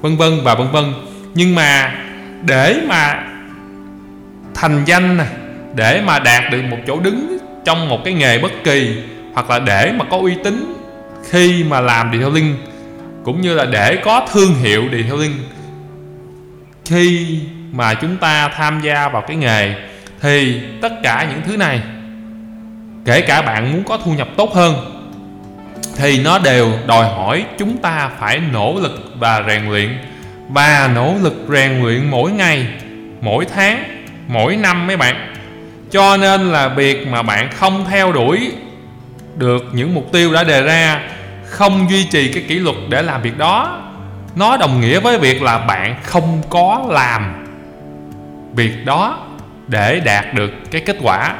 vân 0.00 0.16
vân 0.16 0.32
và 0.42 0.54
vân 0.54 0.70
vân. 0.72 0.84
Nhưng 1.34 1.54
mà 1.54 1.94
để 2.42 2.80
mà 2.88 3.24
thành 4.54 4.84
danh 4.84 5.16
nè, 5.16 5.24
để 5.74 6.02
mà 6.06 6.18
đạt 6.18 6.52
được 6.52 6.62
một 6.62 6.78
chỗ 6.86 7.00
đứng 7.00 7.38
trong 7.64 7.88
một 7.88 8.00
cái 8.04 8.14
nghề 8.14 8.38
bất 8.38 8.52
kỳ, 8.64 9.02
hoặc 9.34 9.50
là 9.50 9.58
để 9.58 9.92
mà 9.96 10.04
có 10.04 10.16
uy 10.16 10.34
tín 10.44 10.74
khi 11.30 11.64
mà 11.68 11.80
làm 11.80 12.10
điều 12.10 12.30
linh 12.30 12.56
cũng 13.24 13.40
như 13.40 13.54
là 13.54 13.64
để 13.64 13.96
có 13.96 14.26
thương 14.32 14.54
hiệu 14.54 14.82
detailing 14.92 15.34
khi 16.84 17.38
mà 17.72 17.94
chúng 17.94 18.16
ta 18.16 18.48
tham 18.48 18.80
gia 18.84 19.08
vào 19.08 19.22
cái 19.22 19.36
nghề, 19.36 19.74
thì 20.20 20.60
tất 20.82 20.92
cả 21.02 21.26
những 21.30 21.40
thứ 21.46 21.56
này, 21.56 21.80
kể 23.04 23.20
cả 23.20 23.42
bạn 23.42 23.72
muốn 23.72 23.84
có 23.84 23.98
thu 24.04 24.12
nhập 24.12 24.28
tốt 24.36 24.54
hơn, 24.54 24.74
thì 25.96 26.22
nó 26.24 26.38
đều 26.38 26.72
đòi 26.86 27.04
hỏi 27.04 27.44
chúng 27.58 27.76
ta 27.76 28.10
phải 28.18 28.40
nỗ 28.52 28.78
lực 28.80 29.12
và 29.18 29.42
rèn 29.48 29.68
luyện. 29.68 29.98
Và 30.48 30.90
nỗ 30.94 31.14
lực 31.22 31.34
rèn 31.48 31.82
luyện 31.82 32.10
mỗi 32.10 32.30
ngày, 32.30 32.66
mỗi 33.20 33.44
tháng, 33.54 33.84
mỗi 34.28 34.56
năm 34.56 34.86
mấy 34.86 34.96
bạn. 34.96 35.34
Cho 35.90 36.16
nên 36.16 36.40
là 36.52 36.68
việc 36.68 37.06
mà 37.06 37.22
bạn 37.22 37.50
không 37.52 37.84
theo 37.90 38.12
đuổi 38.12 38.52
được 39.36 39.64
những 39.72 39.94
mục 39.94 40.12
tiêu 40.12 40.32
đã 40.32 40.44
đề 40.44 40.62
ra 40.62 41.00
không 41.54 41.90
duy 41.90 42.04
trì 42.04 42.32
cái 42.32 42.44
kỷ 42.48 42.54
luật 42.54 42.76
để 42.88 43.02
làm 43.02 43.22
việc 43.22 43.38
đó. 43.38 43.80
Nó 44.36 44.56
đồng 44.56 44.80
nghĩa 44.80 45.00
với 45.00 45.18
việc 45.18 45.42
là 45.42 45.58
bạn 45.58 45.96
không 46.02 46.42
có 46.50 46.86
làm 46.88 47.46
việc 48.54 48.84
đó 48.84 49.18
để 49.68 50.00
đạt 50.00 50.34
được 50.34 50.50
cái 50.70 50.82
kết 50.86 50.96
quả, 51.02 51.34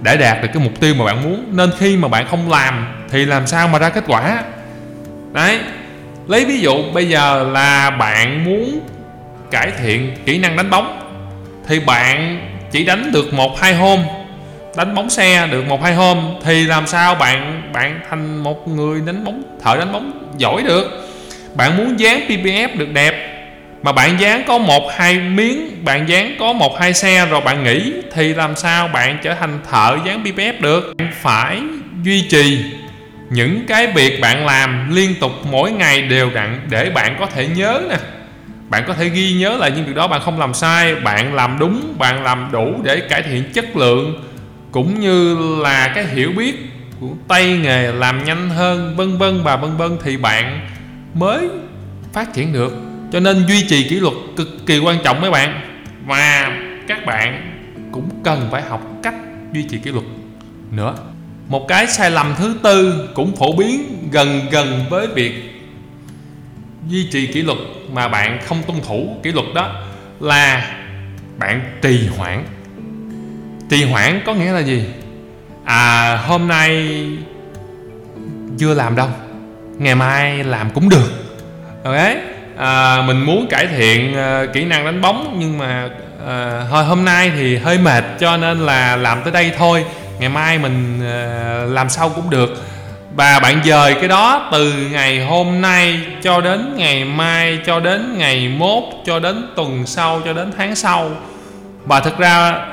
để 0.00 0.16
đạt 0.16 0.42
được 0.42 0.48
cái 0.54 0.62
mục 0.62 0.80
tiêu 0.80 0.94
mà 0.94 1.04
bạn 1.04 1.22
muốn. 1.22 1.44
Nên 1.50 1.70
khi 1.78 1.96
mà 1.96 2.08
bạn 2.08 2.26
không 2.30 2.50
làm 2.50 2.86
thì 3.10 3.24
làm 3.24 3.46
sao 3.46 3.68
mà 3.68 3.78
ra 3.78 3.88
kết 3.88 4.04
quả? 4.06 4.42
Đấy, 5.32 5.60
lấy 6.26 6.44
ví 6.44 6.60
dụ 6.60 6.74
bây 6.94 7.08
giờ 7.08 7.48
là 7.52 7.90
bạn 7.90 8.44
muốn 8.44 8.80
cải 9.50 9.72
thiện 9.82 10.16
kỹ 10.24 10.38
năng 10.38 10.56
đánh 10.56 10.70
bóng, 10.70 11.00
thì 11.68 11.80
bạn 11.80 12.40
chỉ 12.70 12.84
đánh 12.84 13.12
được 13.12 13.34
một, 13.34 13.60
hai 13.60 13.74
hôm 13.74 14.00
đánh 14.76 14.94
bóng 14.94 15.10
xe 15.10 15.48
được 15.50 15.66
một 15.66 15.82
hai 15.82 15.94
hôm, 15.94 16.18
thì 16.44 16.66
làm 16.66 16.86
sao 16.86 17.14
bạn 17.14 17.70
bạn 17.72 18.00
thành 18.10 18.36
một 18.36 18.68
người 18.68 19.00
đánh 19.06 19.24
bóng, 19.24 19.42
thợ 19.62 19.76
đánh 19.76 19.92
bóng 19.92 20.34
giỏi 20.38 20.62
được? 20.62 21.08
Bạn 21.54 21.76
muốn 21.76 22.00
dán 22.00 22.20
ppf 22.28 22.68
được 22.78 22.92
đẹp, 22.92 23.14
mà 23.82 23.92
bạn 23.92 24.20
dán 24.20 24.42
có 24.46 24.58
một 24.58 24.90
hai 24.96 25.18
miếng, 25.18 25.84
bạn 25.84 26.08
dán 26.08 26.36
có 26.38 26.52
một 26.52 26.80
hai 26.80 26.94
xe 26.94 27.26
rồi 27.26 27.40
bạn 27.40 27.64
nghỉ, 27.64 27.92
thì 28.12 28.34
làm 28.34 28.56
sao 28.56 28.88
bạn 28.88 29.18
trở 29.22 29.34
thành 29.34 29.60
thợ 29.70 29.96
dán 30.06 30.24
ppf 30.24 30.52
được? 30.60 30.94
Bạn 30.98 31.12
phải 31.22 31.60
duy 32.02 32.28
trì 32.28 32.64
những 33.30 33.64
cái 33.68 33.86
việc 33.86 34.20
bạn 34.20 34.46
làm 34.46 34.94
liên 34.94 35.14
tục 35.20 35.32
mỗi 35.50 35.72
ngày 35.72 36.02
đều 36.02 36.30
đặn 36.30 36.60
để 36.70 36.90
bạn 36.90 37.16
có 37.20 37.26
thể 37.26 37.46
nhớ 37.46 37.80
nè. 37.90 37.96
Bạn 38.68 38.84
có 38.86 38.94
thể 38.94 39.08
ghi 39.08 39.32
nhớ 39.32 39.56
lại 39.56 39.70
những 39.70 39.84
việc 39.84 39.94
đó, 39.94 40.06
bạn 40.06 40.20
không 40.20 40.40
làm 40.40 40.54
sai, 40.54 40.94
bạn 40.94 41.34
làm 41.34 41.58
đúng, 41.58 41.94
bạn 41.98 42.24
làm 42.24 42.48
đủ 42.52 42.74
để 42.82 43.00
cải 43.00 43.22
thiện 43.22 43.44
chất 43.52 43.76
lượng 43.76 44.24
cũng 44.74 45.00
như 45.00 45.36
là 45.62 45.92
cái 45.94 46.06
hiểu 46.06 46.32
biết 46.36 46.54
của 47.00 47.10
tay 47.28 47.58
nghề 47.58 47.92
làm 47.92 48.24
nhanh 48.24 48.50
hơn, 48.50 48.96
vân 48.96 49.18
vân 49.18 49.42
và 49.42 49.56
vân 49.56 49.76
vân, 49.76 49.98
thì 50.04 50.16
bạn 50.16 50.68
mới 51.14 51.48
phát 52.12 52.34
triển 52.34 52.52
được. 52.52 52.72
Cho 53.12 53.20
nên 53.20 53.46
duy 53.46 53.66
trì 53.68 53.88
kỷ 53.88 54.00
luật 54.00 54.14
cực 54.36 54.48
kỳ 54.66 54.78
quan 54.78 54.98
trọng 55.04 55.20
mấy 55.20 55.30
bạn. 55.30 55.60
Và 56.06 56.52
các 56.88 57.06
bạn 57.06 57.52
cũng 57.92 58.08
cần 58.24 58.48
phải 58.50 58.62
học 58.62 58.82
cách 59.02 59.14
duy 59.52 59.62
trì 59.62 59.78
kỷ 59.78 59.90
luật 59.90 60.04
nữa. 60.70 60.94
Một 61.48 61.68
cái 61.68 61.86
sai 61.86 62.10
lầm 62.10 62.34
thứ 62.38 62.56
tư 62.62 63.08
cũng 63.14 63.36
phổ 63.36 63.56
biến 63.56 64.08
gần 64.12 64.40
gần 64.50 64.84
với 64.90 65.06
việc 65.06 65.62
duy 66.88 67.08
trì 67.12 67.26
kỷ 67.26 67.42
luật 67.42 67.58
mà 67.92 68.08
bạn 68.08 68.38
không 68.44 68.62
tuân 68.66 68.80
thủ 68.86 69.16
kỷ 69.22 69.32
luật 69.32 69.46
đó 69.54 69.82
là 70.20 70.76
bạn 71.38 71.78
trì 71.82 72.08
hoãn 72.16 72.44
trì 73.70 73.84
hoãn 73.84 74.20
có 74.26 74.34
nghĩa 74.34 74.52
là 74.52 74.60
gì? 74.60 74.84
À 75.64 76.16
hôm 76.26 76.48
nay 76.48 76.88
chưa 78.58 78.74
làm 78.74 78.96
đâu. 78.96 79.08
Ngày 79.78 79.94
mai 79.94 80.44
làm 80.44 80.70
cũng 80.70 80.88
được. 80.88 81.10
Ok? 81.84 81.96
À, 82.58 83.02
mình 83.06 83.20
muốn 83.20 83.46
cải 83.46 83.66
thiện 83.66 84.14
uh, 84.14 84.52
kỹ 84.52 84.64
năng 84.64 84.84
đánh 84.84 85.00
bóng 85.00 85.36
nhưng 85.38 85.58
mà 85.58 85.88
hồi 86.70 86.84
thôi 86.84 86.84
hôm 86.84 87.04
nay 87.04 87.32
thì 87.36 87.56
hơi 87.56 87.78
mệt 87.78 88.04
cho 88.20 88.36
nên 88.36 88.58
là 88.58 88.96
làm 88.96 89.22
tới 89.22 89.32
đây 89.32 89.52
thôi. 89.58 89.84
Ngày 90.18 90.28
mai 90.28 90.58
mình 90.58 90.98
uh, 90.98 91.72
làm 91.72 91.88
sau 91.88 92.08
cũng 92.08 92.30
được. 92.30 92.64
Và 93.16 93.40
bạn 93.40 93.60
dời 93.64 93.94
cái 93.94 94.08
đó 94.08 94.48
từ 94.52 94.72
ngày 94.92 95.26
hôm 95.26 95.60
nay 95.60 96.00
cho 96.22 96.40
đến 96.40 96.74
ngày 96.76 97.04
mai 97.04 97.58
cho 97.66 97.80
đến 97.80 98.18
ngày 98.18 98.48
mốt 98.48 98.82
cho 99.06 99.18
đến 99.18 99.52
tuần 99.56 99.86
sau 99.86 100.20
cho 100.24 100.32
đến 100.32 100.52
tháng 100.58 100.74
sau. 100.74 101.10
Và 101.84 102.00
thực 102.00 102.18
ra 102.18 102.66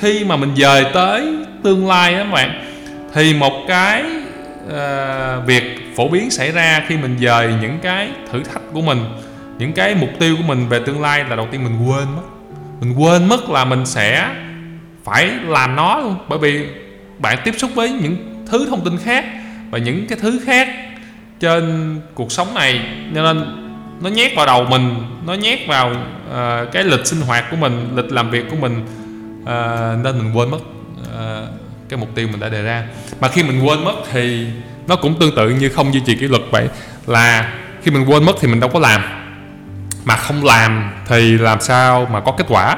khi 0.00 0.24
mà 0.24 0.36
mình 0.36 0.56
dời 0.56 0.84
tới 0.94 1.34
tương 1.62 1.88
lai 1.88 2.12
đó 2.12 2.18
các 2.18 2.32
bạn 2.32 2.64
thì 3.14 3.34
một 3.34 3.64
cái 3.68 4.04
uh, 4.66 5.46
việc 5.46 5.92
phổ 5.96 6.08
biến 6.08 6.30
xảy 6.30 6.52
ra 6.52 6.84
khi 6.88 6.96
mình 6.96 7.16
dời 7.20 7.54
những 7.60 7.78
cái 7.82 8.08
thử 8.32 8.42
thách 8.42 8.62
của 8.72 8.80
mình 8.80 8.98
những 9.58 9.72
cái 9.72 9.94
mục 9.94 10.10
tiêu 10.18 10.36
của 10.36 10.42
mình 10.42 10.68
về 10.68 10.80
tương 10.86 11.00
lai 11.00 11.24
là 11.28 11.36
đầu 11.36 11.48
tiên 11.50 11.64
mình 11.64 11.88
quên 11.88 12.08
mất. 12.16 12.22
Mình 12.80 12.94
quên 12.98 13.28
mất 13.28 13.50
là 13.50 13.64
mình 13.64 13.86
sẽ 13.86 14.28
phải 15.04 15.30
làm 15.46 15.76
nó 15.76 15.98
luôn. 15.98 16.16
Bởi 16.28 16.38
vì 16.38 16.66
bạn 17.18 17.38
tiếp 17.44 17.54
xúc 17.58 17.70
với 17.74 17.90
những 17.90 18.44
thứ 18.50 18.66
thông 18.68 18.84
tin 18.84 18.98
khác 19.04 19.24
và 19.70 19.78
những 19.78 20.06
cái 20.08 20.18
thứ 20.22 20.40
khác 20.46 20.68
trên 21.40 21.94
cuộc 22.14 22.32
sống 22.32 22.54
này 22.54 22.80
cho 23.14 23.22
nên 23.22 23.44
nó 24.00 24.10
nhét 24.10 24.32
vào 24.36 24.46
đầu 24.46 24.64
mình 24.64 24.94
nó 25.26 25.34
nhét 25.34 25.58
vào 25.68 25.90
uh, 25.90 26.72
cái 26.72 26.84
lịch 26.84 27.06
sinh 27.06 27.20
hoạt 27.20 27.44
của 27.50 27.56
mình 27.56 27.88
lịch 27.96 28.12
làm 28.12 28.30
việc 28.30 28.44
của 28.50 28.56
mình 28.56 28.86
uh, 29.42 30.04
nên 30.04 30.18
mình 30.18 30.32
quên 30.34 30.50
mất 30.50 30.58
uh, 31.00 31.48
cái 31.88 31.98
mục 31.98 32.08
tiêu 32.14 32.28
mình 32.28 32.40
đã 32.40 32.48
đề 32.48 32.62
ra. 32.62 32.84
Mà 33.20 33.28
khi 33.28 33.42
mình 33.42 33.66
quên 33.66 33.84
mất 33.84 33.94
thì 34.12 34.46
nó 34.86 34.96
cũng 34.96 35.18
tương 35.20 35.36
tự 35.36 35.50
như 35.50 35.68
không 35.68 35.94
duy 35.94 36.00
trì 36.06 36.16
kỷ 36.16 36.28
luật 36.28 36.42
vậy 36.50 36.68
là 37.06 37.52
khi 37.82 37.90
mình 37.90 38.04
quên 38.04 38.24
mất 38.24 38.36
thì 38.40 38.48
mình 38.48 38.60
đâu 38.60 38.70
có 38.70 38.78
làm. 38.78 39.02
Mà 40.04 40.16
không 40.16 40.44
làm 40.44 40.90
thì 41.06 41.38
làm 41.38 41.60
sao 41.60 42.08
mà 42.12 42.20
có 42.20 42.32
kết 42.32 42.46
quả? 42.48 42.76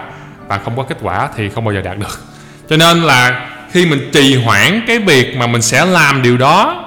Và 0.49 0.59
không 0.59 0.77
có 0.77 0.83
kết 0.83 0.99
quả 1.03 1.29
thì 1.37 1.49
không 1.49 1.65
bao 1.65 1.75
giờ 1.75 1.81
đạt 1.81 1.99
được. 1.99 2.21
Cho 2.69 2.77
nên 2.77 3.03
là 3.03 3.51
khi 3.73 3.87
mình 3.87 4.11
trì 4.13 4.35
hoãn 4.35 4.81
cái 4.87 4.99
việc 4.99 5.37
mà 5.37 5.47
mình 5.47 5.63
sẽ 5.63 5.85
làm 5.85 6.23
điều 6.23 6.37
đó 6.37 6.87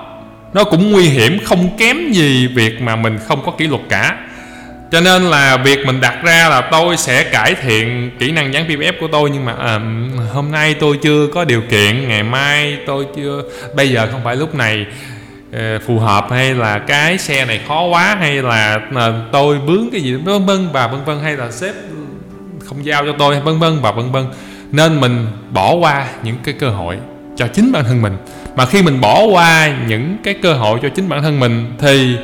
nó 0.54 0.64
cũng 0.64 0.92
nguy 0.92 1.10
hiểm 1.10 1.40
không 1.46 1.78
kém 1.78 2.12
gì 2.12 2.48
việc 2.48 2.82
mà 2.82 2.96
mình 2.96 3.20
không 3.28 3.46
có 3.46 3.52
kỷ 3.52 3.68
luật 3.68 3.82
cả 3.90 4.18
cho 4.94 5.02
nên 5.02 5.24
là 5.24 5.58
việc 5.58 5.86
mình 5.86 6.02
đặt 6.02 6.24
ra 6.24 6.50
là 6.50 6.62
tôi 6.72 6.98
sẽ 6.98 7.24
cải 7.24 7.56
thiện 7.56 8.12
kỹ 8.20 8.32
năng 8.32 8.54
dán 8.54 8.68
PPF 8.68 8.94
của 9.00 9.08
tôi 9.12 9.30
nhưng 9.30 9.46
mà 9.46 9.54
à, 9.54 9.80
hôm 10.34 10.52
nay 10.52 10.76
tôi 10.80 10.98
chưa 11.02 11.28
có 11.34 11.46
điều 11.46 11.62
kiện 11.70 12.08
ngày 12.08 12.24
mai 12.24 12.78
tôi 12.86 13.06
chưa 13.16 13.44
bây 13.76 13.90
giờ 13.90 14.08
không 14.12 14.22
phải 14.24 14.36
lúc 14.36 14.56
này 14.56 14.86
ờ, 15.54 15.80
phù 15.88 16.00
hợp 16.00 16.28
hay 16.30 16.54
là 16.54 16.80
cái 16.80 17.18
xe 17.18 17.46
này 17.46 17.62
khó 17.68 17.84
quá 17.84 18.16
hay 18.20 18.42
là 18.42 18.80
ờ, 18.96 19.14
tôi 19.32 19.60
bướng 19.60 19.90
cái 19.92 20.02
gì 20.02 20.14
vân 20.14 20.46
vân 20.46 20.70
và 20.72 20.88
vân 20.88 21.04
vân 21.06 21.20
hay 21.24 21.38
là 21.38 21.52
sếp 21.52 21.76
không 22.66 22.86
giao 22.86 23.06
cho 23.06 23.14
tôi 23.20 23.40
vân 23.40 23.60
vân 23.60 23.82
và 23.82 23.92
vân 23.92 24.12
vân. 24.12 24.26
Nên 24.72 25.02
mình 25.02 25.28
bỏ 25.50 25.74
qua 25.74 26.08
những 26.24 26.36
cái 26.44 26.54
cơ 26.60 26.70
hội 26.70 26.98
cho 27.36 27.48
chính 27.48 27.72
bản 27.72 27.84
thân 27.84 28.02
mình. 28.02 28.18
Mà 28.56 28.66
khi 28.66 28.82
mình 28.82 29.02
bỏ 29.02 29.24
qua 29.24 29.78
những 29.88 30.18
cái 30.24 30.34
cơ 30.34 30.54
hội 30.54 30.80
cho 30.82 30.90
chính 30.90 31.10
bản 31.10 31.22
thân 31.22 31.40
mình 31.40 31.74
thì 31.80 32.18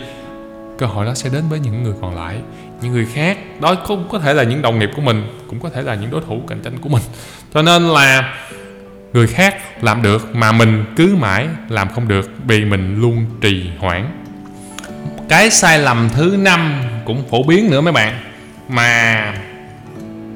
cơ 0.80 0.86
hội 0.86 1.06
đó 1.06 1.14
sẽ 1.14 1.30
đến 1.30 1.44
với 1.50 1.60
những 1.60 1.84
người 1.84 1.94
còn 2.02 2.16
lại, 2.16 2.36
những 2.82 2.92
người 2.92 3.08
khác. 3.14 3.38
Đó 3.60 3.76
cũng 3.76 4.08
có 4.12 4.20
thể 4.20 4.34
là 4.34 4.44
những 4.44 4.62
đồng 4.62 4.80
nghiệp 4.80 4.90
của 4.96 5.02
mình, 5.02 5.24
cũng 5.48 5.60
có 5.60 5.70
thể 5.70 5.82
là 5.82 5.96
những 5.96 6.12
đối 6.12 6.22
thủ 6.22 6.42
cạnh 6.48 6.60
tranh 6.64 6.78
của 6.82 6.90
mình. 6.90 7.02
Cho 7.54 7.62
nên 7.62 7.84
là 7.84 8.34
người 9.14 9.28
khác 9.28 9.84
làm 9.84 10.02
được 10.02 10.36
mà 10.36 10.52
mình 10.52 10.86
cứ 10.96 11.16
mãi 11.20 11.48
làm 11.70 11.90
không 11.90 12.08
được 12.08 12.32
vì 12.48 12.66
mình 12.66 13.02
luôn 13.02 13.26
trì 13.42 13.70
hoãn. 13.80 14.06
Cái 15.30 15.50
sai 15.50 15.80
lầm 15.80 16.10
thứ 16.10 16.36
năm 16.40 16.82
cũng 17.06 17.24
phổ 17.30 17.44
biến 17.44 17.70
nữa 17.70 17.82
mấy 17.82 17.94
bạn, 17.94 18.20
mà 18.70 19.34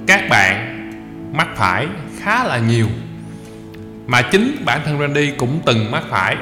các 0.07 0.29
bạn 0.29 0.69
mắc 1.33 1.47
phải 1.55 1.87
khá 2.19 2.43
là 2.43 2.57
nhiều. 2.57 2.87
Mà 4.07 4.21
chính 4.21 4.55
bản 4.65 4.81
thân 4.85 4.99
Randy 4.99 5.31
cũng 5.31 5.61
từng 5.65 5.91
mắc 5.91 6.03
phải 6.09 6.37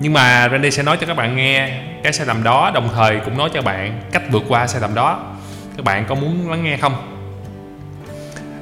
nhưng 0.00 0.12
mà 0.12 0.48
Randy 0.52 0.70
sẽ 0.70 0.82
nói 0.82 0.96
cho 1.00 1.06
các 1.06 1.16
bạn 1.16 1.36
nghe 1.36 1.80
cái 2.02 2.12
sai 2.12 2.26
lầm 2.26 2.42
đó 2.42 2.70
đồng 2.74 2.88
thời 2.94 3.20
cũng 3.24 3.38
nói 3.38 3.50
cho 3.54 3.62
bạn 3.62 4.00
cách 4.12 4.22
vượt 4.30 4.42
qua 4.48 4.66
sai 4.66 4.80
lầm 4.80 4.94
đó. 4.94 5.18
Các 5.76 5.84
bạn 5.84 6.04
có 6.08 6.14
muốn 6.14 6.50
lắng 6.50 6.64
nghe 6.64 6.76
không? 6.76 6.94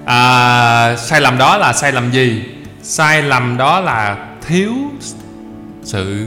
À, 0.05 0.97
sai 0.97 1.21
lầm 1.21 1.39
đó 1.39 1.57
là 1.57 1.73
sai 1.73 1.93
lầm 1.93 2.11
gì? 2.11 2.45
Sai 2.83 3.23
lầm 3.23 3.57
đó 3.57 3.81
là 3.81 4.17
thiếu 4.47 4.73
sự 5.83 6.27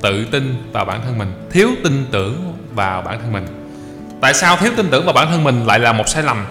tự 0.00 0.24
tin 0.24 0.56
vào 0.72 0.84
bản 0.84 1.00
thân 1.04 1.18
mình. 1.18 1.32
Thiếu 1.50 1.68
tin 1.84 2.06
tưởng 2.12 2.54
vào 2.74 3.02
bản 3.02 3.18
thân 3.20 3.32
mình. 3.32 3.46
Tại 4.20 4.34
sao 4.34 4.56
thiếu 4.56 4.72
tin 4.76 4.90
tưởng 4.90 5.04
vào 5.04 5.14
bản 5.14 5.28
thân 5.30 5.44
mình 5.44 5.66
lại 5.66 5.78
là 5.78 5.92
một 5.92 6.08
sai 6.08 6.22
lầm? 6.22 6.46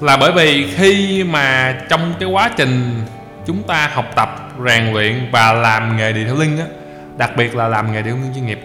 Là 0.00 0.16
bởi 0.16 0.32
vì 0.32 0.74
khi 0.76 1.24
mà 1.24 1.76
trong 1.88 2.14
cái 2.20 2.28
quá 2.28 2.50
trình 2.56 3.04
chúng 3.46 3.62
ta 3.62 3.90
học 3.94 4.06
tập 4.16 4.50
rèn 4.66 4.92
luyện 4.92 5.28
và 5.32 5.52
làm 5.52 5.96
nghề 5.96 6.12
điện 6.12 6.38
linh 6.38 6.58
á 6.58 6.64
đặc 7.18 7.36
biệt 7.36 7.54
là 7.56 7.68
làm 7.68 7.92
nghề 7.92 8.02
điều 8.02 8.14
linh 8.14 8.34
chuyên 8.34 8.46
nghiệp. 8.46 8.60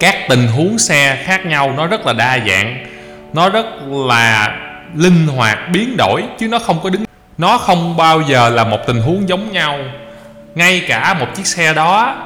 Các 0.00 0.14
tình 0.28 0.48
huống 0.48 0.78
xe 0.78 1.22
khác 1.24 1.46
nhau, 1.46 1.74
nó 1.76 1.86
rất 1.86 2.06
là 2.06 2.12
đa 2.12 2.38
dạng. 2.48 2.86
Nó 3.32 3.48
rất 3.48 3.66
là 3.90 4.56
linh 4.94 5.26
hoạt, 5.26 5.58
biến 5.72 5.96
đổi, 5.96 6.22
chứ 6.38 6.48
nó 6.48 6.58
không 6.58 6.80
có 6.82 6.90
đứng. 6.90 7.04
Nó 7.38 7.58
không 7.58 7.96
bao 7.96 8.22
giờ 8.22 8.48
là 8.48 8.64
một 8.64 8.78
tình 8.86 9.00
huống 9.00 9.28
giống 9.28 9.52
nhau. 9.52 9.78
Ngay 10.54 10.82
cả 10.88 11.14
một 11.14 11.26
chiếc 11.34 11.46
xe 11.46 11.74
đó, 11.74 12.16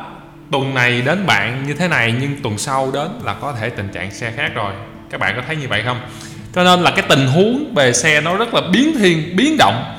tuần 0.53 0.75
này 0.75 1.03
đến 1.03 1.27
bạn 1.27 1.67
như 1.67 1.75
thế 1.75 1.89
này, 1.89 2.15
nhưng 2.21 2.43
tuần 2.43 2.59
sau 2.59 2.91
đến 2.95 3.09
là 3.25 3.35
có 3.35 3.53
thể 3.61 3.71
tình 3.71 3.89
trạng 3.89 4.11
xe 4.11 4.33
khác 4.37 4.51
rồi. 4.55 4.73
Các 5.11 5.21
bạn 5.21 5.37
có 5.37 5.43
thấy 5.47 5.57
như 5.57 5.69
vậy 5.69 5.83
không? 5.85 6.01
Cho 6.55 6.65
nên 6.65 6.81
là 6.81 6.91
cái 6.91 7.05
tình 7.09 7.27
huống 7.27 7.75
về 7.75 7.93
xe 7.93 8.21
nó 8.21 8.37
rất 8.37 8.55
là 8.55 8.61
biến 8.73 8.93
thiên, 8.99 9.37
biến 9.37 9.57
động. 9.59 9.97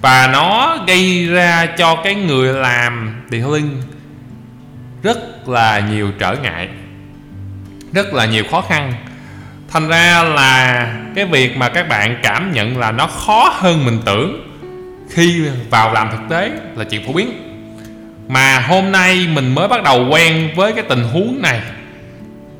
Và 0.00 0.30
nó 0.32 0.76
gây 0.86 1.26
ra 1.26 1.66
cho 1.78 1.96
cái 2.04 2.14
người 2.14 2.54
làm 2.54 3.22
detailing 3.30 3.82
rất 5.02 5.48
là 5.48 5.80
nhiều 5.90 6.10
trở 6.18 6.36
ngại, 6.42 6.68
rất 7.92 8.14
là 8.14 8.26
nhiều 8.26 8.44
khó 8.50 8.60
khăn. 8.60 8.92
Thành 9.68 9.88
ra 9.88 10.22
là 10.22 10.86
cái 11.14 11.24
việc 11.24 11.56
mà 11.56 11.68
các 11.68 11.88
bạn 11.88 12.16
cảm 12.22 12.52
nhận 12.52 12.78
là 12.78 12.92
nó 12.92 13.06
khó 13.06 13.54
hơn 13.56 13.84
mình 13.84 13.98
tưởng 14.04 14.48
khi 15.10 15.48
vào 15.70 15.92
làm 15.92 16.10
thực 16.10 16.20
tế 16.30 16.50
là 16.76 16.84
chuyện 16.84 17.06
phổ 17.06 17.12
biến. 17.12 17.30
Mà 18.28 18.60
hôm 18.60 18.92
nay 18.92 19.26
mình 19.34 19.54
mới 19.54 19.68
bắt 19.68 19.82
đầu 19.82 20.06
quen 20.10 20.50
với 20.56 20.72
cái 20.72 20.84
tình 20.88 21.04
huống 21.04 21.42
này, 21.42 21.60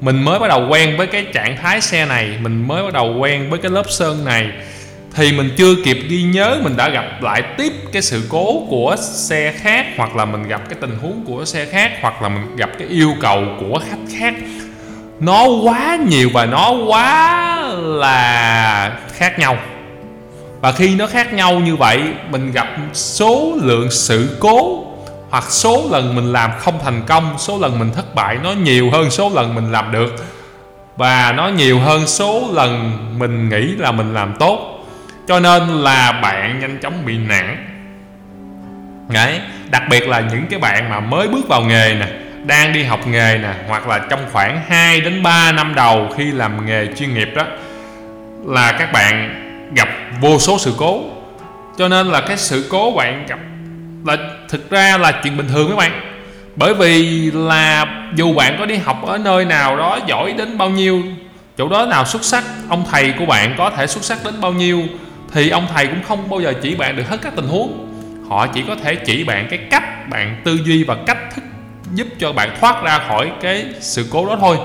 mình 0.01 0.23
mới 0.23 0.39
bắt 0.39 0.49
đầu 0.49 0.69
quen 0.69 0.97
với 0.97 1.07
cái 1.07 1.27
trạng 1.33 1.57
thái 1.57 1.81
xe 1.81 2.07
này, 2.07 2.39
mình 2.43 2.69
mới 2.69 2.83
bắt 2.83 2.93
đầu 2.93 3.17
quen 3.19 3.51
với 3.51 3.59
cái 3.59 3.71
lớp 3.71 3.85
sơn 3.89 4.25
này 4.25 4.51
thì 5.15 5.33
mình 5.33 5.51
chưa 5.57 5.75
kịp 5.85 5.99
ghi 6.09 6.23
nhớ, 6.23 6.59
mình 6.63 6.77
đã 6.77 6.89
gặp 6.89 7.23
lại 7.23 7.43
tiếp 7.59 7.73
cái 7.93 8.03
sự 8.03 8.23
cố 8.29 8.67
của 8.71 8.97
xe 8.99 9.53
khác, 9.57 9.87
hoặc 9.97 10.17
là 10.17 10.25
mình 10.25 10.49
gặp 10.49 10.63
cái 10.69 10.79
tình 10.81 10.99
huống 11.03 11.25
của 11.27 11.45
xe 11.45 11.67
khác, 11.67 11.93
hoặc 12.01 12.23
là 12.23 12.29
mình 12.29 12.57
gặp 12.57 12.71
cái 12.79 12.89
yêu 12.89 13.15
cầu 13.21 13.45
của 13.61 13.81
khách 13.89 14.19
khác. 14.19 14.35
Nó 15.21 15.47
quá 15.47 15.99
nhiều 16.09 16.31
và 16.33 16.47
nó 16.47 16.73
quá 16.87 17.59
là 17.83 18.99
khác 19.17 19.39
nhau. 19.39 19.57
Và 20.61 20.73
khi 20.73 20.95
nó 20.95 21.07
khác 21.07 21.33
nhau 21.33 21.61
như 21.61 21.77
vậy, 21.77 22.03
mình 22.31 22.53
gặp 22.53 22.69
số 22.93 23.53
lượng 23.63 23.91
sự 23.91 24.37
cố, 24.41 24.85
hoặc 25.31 25.45
số 25.51 25.85
lần 25.91 26.15
mình 26.15 26.33
làm 26.33 26.51
không 26.59 26.79
thành 26.85 27.03
công, 27.07 27.35
số 27.39 27.59
lần 27.59 27.79
mình 27.79 27.91
thất 27.95 28.15
bại, 28.15 28.39
nó 28.43 28.53
nhiều 28.53 28.91
hơn 28.91 29.11
số 29.11 29.31
lần 29.35 29.55
mình 29.55 29.73
làm 29.73 29.93
được. 29.93 30.25
Và 30.97 31.33
nó 31.37 31.49
nhiều 31.49 31.79
hơn 31.79 32.07
số 32.07 32.43
lần 32.53 32.93
mình 33.19 33.49
nghĩ 33.49 33.67
là 33.79 33.93
mình 33.93 34.15
làm 34.15 34.35
tốt 34.39 34.72
cho 35.29 35.41
nên 35.41 35.69
là 35.69 36.13
bạn 36.23 36.61
nhanh 36.61 36.79
chóng 36.83 37.05
bị 37.07 37.19
nản. 37.19 37.57
Đấy, 39.09 39.41
đặc 39.71 39.83
biệt 39.91 40.09
là 40.09 40.21
những 40.21 40.47
cái 40.51 40.59
bạn 40.59 40.91
mà 40.91 41.01
mới 41.01 41.29
bước 41.29 41.49
vào 41.49 41.61
nghề 41.61 41.95
nè 42.01 42.07
đang 42.45 42.73
đi 42.73 42.85
học 42.85 43.07
nghề 43.07 43.39
nè 43.39 43.55
hoặc 43.69 43.89
là 43.89 43.99
trong 43.99 44.21
khoảng 44.33 44.63
2 44.69 45.01
đến 45.01 45.23
3 45.23 45.53
năm 45.53 45.75
đầu 45.75 46.09
khi 46.17 46.33
làm 46.33 46.67
nghề 46.67 46.87
chuyên 46.97 47.15
nghiệp 47.15 47.29
đó 47.35 47.43
là 48.47 48.73
các 48.73 48.93
bạn 48.93 49.39
gặp 49.75 49.89
vô 50.21 50.39
số 50.39 50.59
sự 50.59 50.75
cố. 50.79 51.05
Cho 51.79 51.89
nên 51.89 52.07
là 52.07 52.21
cái 52.21 52.37
sự 52.37 52.67
cố 52.71 52.91
bạn 52.97 53.27
gặp 53.27 53.39
là 54.05 54.17
thực 54.49 54.71
ra 54.71 54.99
là 54.99 55.13
chuyện 55.13 55.37
bình 55.37 55.49
thường 55.49 55.71
các 55.71 55.77
bạn. 55.77 56.01
Bởi 56.57 56.75
vì 56.75 57.31
là 57.31 57.87
dù 58.15 58.35
bạn 58.35 58.57
có 58.59 58.67
đi 58.67 58.77
học 58.77 59.07
ở 59.07 59.19
nơi 59.19 59.45
nào 59.45 59.77
đó 59.77 59.99
giỏi 60.07 60.33
đến 60.33 60.59
bao 60.59 60.71
nhiêu 60.71 61.03
chỗ 61.59 61.69
đó 61.69 61.87
nào 61.87 62.05
xuất 62.05 62.25
sắc 62.25 62.45
ông 62.69 62.85
thầy 62.91 63.15
của 63.19 63.27
bạn 63.27 63.55
có 63.59 63.71
thể 63.71 63.87
xuất 63.87 64.05
sắc 64.05 64.19
đến 64.25 64.41
bao 64.41 64.53
nhiêu 64.53 64.83
thì 65.35 65.51
ông 65.51 65.67
thầy 65.75 65.87
cũng 65.87 66.03
không 66.03 66.31
bao 66.31 66.41
giờ 66.41 66.53
chỉ 66.63 66.75
bạn 66.75 66.97
được 66.97 67.09
hết 67.09 67.17
các 67.23 67.37
tình 67.37 67.49
huống. 67.49 67.89
Họ 68.29 68.47
chỉ 68.47 68.65
có 68.69 68.77
thể 68.77 68.95
chỉ 68.95 69.25
bạn 69.25 69.47
cái 69.51 69.59
cách 69.71 70.11
bạn 70.11 70.41
tư 70.45 70.59
duy 70.65 70.85
và 70.85 70.97
cách 71.07 71.19
thức 71.35 71.45
giúp 71.95 72.07
cho 72.19 72.33
bạn 72.33 72.57
thoát 72.61 72.83
ra 72.83 72.99
khỏi 73.09 73.33
cái 73.41 73.67
sự 73.81 74.07
cố 74.11 74.27
đó 74.27 74.37
thôi. 74.41 74.57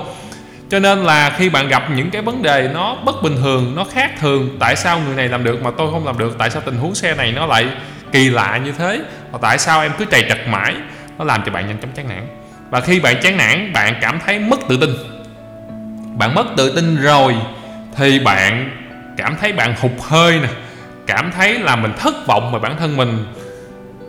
Cho 0.70 0.78
nên 0.78 0.98
là 0.98 1.30
khi 1.30 1.48
bạn 1.48 1.68
gặp 1.68 1.90
những 1.90 2.10
cái 2.10 2.22
vấn 2.22 2.42
đề 2.42 2.70
nó 2.74 2.96
bất 3.04 3.22
bình 3.22 3.36
thường, 3.36 3.72
nó 3.76 3.84
khác 3.84 4.10
thường, 4.20 4.56
tại 4.60 4.76
sao 4.76 5.00
người 5.00 5.16
này 5.16 5.28
làm 5.28 5.44
được 5.44 5.62
mà 5.62 5.70
tôi 5.78 5.90
không 5.90 6.06
làm 6.06 6.18
được? 6.18 6.36
Tại 6.38 6.50
sao 6.50 6.62
tình 6.64 6.76
huống 6.76 6.94
xe 6.94 7.14
này 7.14 7.32
nó 7.32 7.46
lại 7.46 7.66
kỳ 8.12 8.30
lạ 8.30 8.60
như 8.64 8.72
thế? 8.72 9.00
Và 9.32 9.38
tại 9.42 9.58
sao 9.58 9.82
em 9.82 9.92
cứ 9.98 10.04
trầy 10.04 10.24
trật 10.28 10.38
mãi? 10.48 10.74
Nó 11.18 11.24
làm 11.24 11.42
cho 11.46 11.52
bạn 11.52 11.66
nhanh 11.66 11.78
chóng 11.82 11.90
chán 11.94 12.08
nản. 12.08 12.26
Và 12.70 12.80
khi 12.80 13.00
bạn 13.00 13.16
chán 13.22 13.36
nản, 13.36 13.72
bạn 13.72 13.94
cảm 14.00 14.20
thấy 14.26 14.38
mất 14.38 14.60
tự 14.68 14.76
tin. 14.76 14.90
Bạn 16.18 16.34
mất 16.34 16.46
tự 16.56 16.74
tin 16.76 16.96
rồi 16.96 17.34
thì 17.96 18.18
bạn 18.18 18.70
cảm 19.18 19.36
thấy 19.40 19.52
bạn 19.52 19.74
hụt 19.80 19.92
hơi 20.00 20.40
nè, 20.40 20.48
cảm 21.06 21.30
thấy 21.36 21.58
là 21.58 21.76
mình 21.76 21.92
thất 21.98 22.26
vọng 22.26 22.52
về 22.52 22.58
bản 22.58 22.76
thân 22.78 22.96
mình 22.96 23.24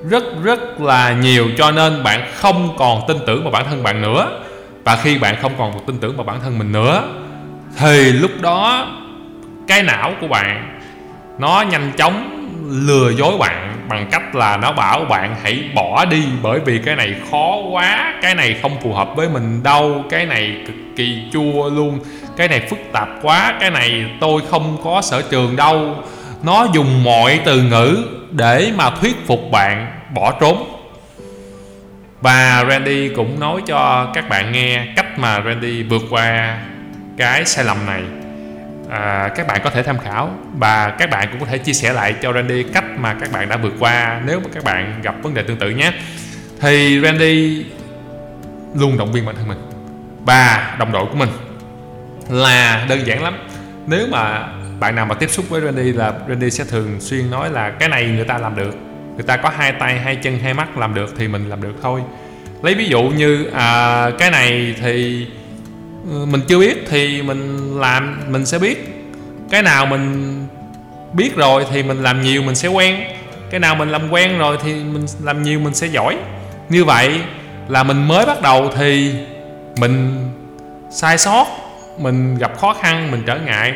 rất 0.10 0.24
rất 0.44 0.82
là 0.82 1.14
nhiều, 1.14 1.48
cho 1.58 1.72
nên 1.72 2.04
bạn 2.04 2.22
không 2.36 2.76
còn 2.78 3.02
tin 3.08 3.18
tưởng 3.28 3.44
vào 3.44 3.52
bản 3.52 3.66
thân 3.70 3.84
bạn 3.84 4.02
nữa. 4.02 4.42
Và 4.84 4.96
khi 4.96 5.18
bạn 5.18 5.36
không 5.42 5.54
còn 5.58 5.86
tin 5.88 5.98
tưởng 5.98 6.16
vào 6.16 6.24
bản 6.24 6.40
thân 6.44 6.58
mình 6.58 6.72
nữa, 6.72 7.04
thì 7.78 8.12
lúc 8.12 8.32
đó 8.42 8.88
cái 9.68 9.84
não 9.84 10.14
của 10.22 10.28
bạn 10.28 10.80
nó 11.40 11.62
nhanh 11.62 11.92
chóng 11.98 12.48
lừa 12.88 13.10
dối 13.10 13.38
bạn 13.40 13.76
bằng 13.90 14.08
cách 14.12 14.36
là 14.36 14.58
nó 14.58 14.72
bảo 14.72 15.06
bạn 15.06 15.36
hãy 15.44 15.64
bỏ 15.76 16.06
đi 16.06 16.24
bởi 16.44 16.60
vì 16.66 16.80
cái 16.86 16.96
này 16.96 17.16
khó 17.32 17.56
quá, 17.72 18.14
cái 18.22 18.36
này 18.36 18.60
không 18.62 18.82
phù 18.82 18.94
hợp 18.94 19.16
với 19.16 19.30
mình 19.30 19.64
đâu, 19.64 20.04
cái 20.10 20.26
này 20.26 20.56
cực 20.68 20.76
kỳ 20.96 21.18
chua 21.34 21.70
luôn 21.70 22.00
cái 22.40 22.48
này 22.48 22.68
phức 22.70 22.80
tạp 22.94 23.10
quá 23.22 23.58
cái 23.60 23.72
này 23.72 24.06
tôi 24.20 24.42
không 24.50 24.78
có 24.84 25.02
sở 25.02 25.22
trường 25.22 25.56
đâu. 25.56 25.96
Nó 26.44 26.68
dùng 26.74 27.04
mọi 27.04 27.40
từ 27.46 27.62
ngữ 27.62 28.04
để 28.32 28.72
mà 28.76 28.90
thuyết 28.90 29.16
phục 29.28 29.40
bạn 29.52 30.02
bỏ 30.14 30.32
trốn. 30.42 30.76
Và 32.22 32.66
Randy 32.70 33.10
cũng 33.10 33.40
nói 33.40 33.62
cho 33.68 34.12
các 34.14 34.30
bạn 34.30 34.52
nghe 34.52 34.86
cách 34.96 35.20
mà 35.20 35.42
Randy 35.46 35.84
vượt 35.84 36.02
qua 36.10 36.58
cái 37.18 37.46
sai 37.46 37.66
lầm 37.66 37.86
này. 37.86 38.02
À, 38.90 39.30
các 39.36 39.48
bạn 39.48 39.62
có 39.64 39.70
thể 39.70 39.84
tham 39.84 39.98
khảo 39.98 40.30
và 40.58 40.90
các 40.90 41.10
bạn 41.10 41.28
cũng 41.32 41.40
có 41.40 41.46
thể 41.46 41.58
chia 41.58 41.74
sẻ 41.74 41.94
lại 41.94 42.16
cho 42.22 42.34
Randy 42.34 42.64
cách 42.64 42.86
mà 42.98 43.14
các 43.14 43.32
bạn 43.32 43.50
đã 43.50 43.58
vượt 43.58 43.74
qua 43.80 44.22
nếu 44.26 44.40
mà 44.40 44.50
các 44.54 44.64
bạn 44.64 45.02
gặp 45.02 45.16
vấn 45.24 45.34
đề 45.34 45.44
tương 45.44 45.58
tự 45.58 45.70
nhé. 45.70 45.92
Thì 46.62 47.00
Randy 47.04 47.66
luôn 48.76 48.98
động 48.98 49.12
viên 49.12 49.26
bản 49.26 49.36
thân 49.36 49.48
mình 49.48 49.60
và 50.26 50.76
đồng 50.80 50.92
đội 50.92 51.06
của 51.06 51.16
mình 51.16 51.30
là 52.30 52.86
đơn 52.90 53.08
giản 53.08 53.24
lắm. 53.24 53.38
Nếu 53.88 54.08
mà 54.12 54.48
bạn 54.80 54.96
nào 54.96 55.06
mà 55.06 55.16
tiếp 55.16 55.30
xúc 55.30 55.50
với 55.50 55.62
Randy 55.62 55.92
là 55.92 56.14
Randy 56.30 56.52
sẽ 56.52 56.64
thường 56.64 57.02
xuyên 57.02 57.32
nói 57.32 57.50
là 57.50 57.70
cái 57.70 57.90
này 57.90 58.06
người 58.06 58.26
ta 58.26 58.38
làm 58.38 58.56
được. 58.56 58.76
Người 59.16 59.24
ta 59.24 59.38
có 59.38 59.50
hai 59.58 59.72
tay 59.72 60.00
hai 60.00 60.16
chân 60.16 60.40
hai 60.40 60.54
mắt 60.54 60.78
làm 60.78 60.94
được 60.94 61.16
thì 61.18 61.28
mình 61.28 61.50
làm 61.50 61.62
được 61.62 61.74
thôi. 61.82 62.02
Lấy 62.64 62.74
ví 62.74 62.86
dụ 62.86 63.02
như 63.02 63.46
à, 63.54 64.12
cái 64.20 64.32
này 64.32 64.76
thì 64.82 65.28
ừ, 66.12 66.26
mình 66.26 66.42
chưa 66.48 66.60
biết 66.60 66.86
thì 66.90 67.22
mình 67.22 67.74
làm 67.80 68.22
mình 68.28 68.46
sẽ 68.46 68.60
biết. 68.60 69.06
Cái 69.50 69.62
nào 69.62 69.86
mình 69.86 70.36
biết 71.14 71.36
rồi 71.36 71.66
thì 71.72 71.84
mình 71.84 72.04
làm 72.04 72.22
nhiều 72.22 72.42
mình 72.42 72.56
sẽ 72.56 72.68
quen. 72.68 72.96
Cái 73.52 73.60
nào 73.60 73.76
mình 73.76 73.90
làm 73.90 74.10
quen 74.10 74.38
rồi 74.38 74.58
thì 74.64 74.74
mình 74.74 75.06
làm 75.24 75.44
nhiều 75.44 75.60
mình 75.60 75.74
sẽ 75.74 75.88
giỏi. 75.88 76.18
Như 76.70 76.86
vậy 76.86 77.22
là 77.68 77.84
mình 77.84 78.08
mới 78.08 78.26
bắt 78.26 78.42
đầu 78.42 78.72
thì 78.78 79.14
mình 79.78 80.26
sai 80.92 81.18
sót 81.18 81.46
mình 82.00 82.38
gặp 82.38 82.58
khó 82.58 82.74
khăn, 82.74 83.12
mình 83.12 83.24
trở 83.26 83.40
ngại 83.40 83.74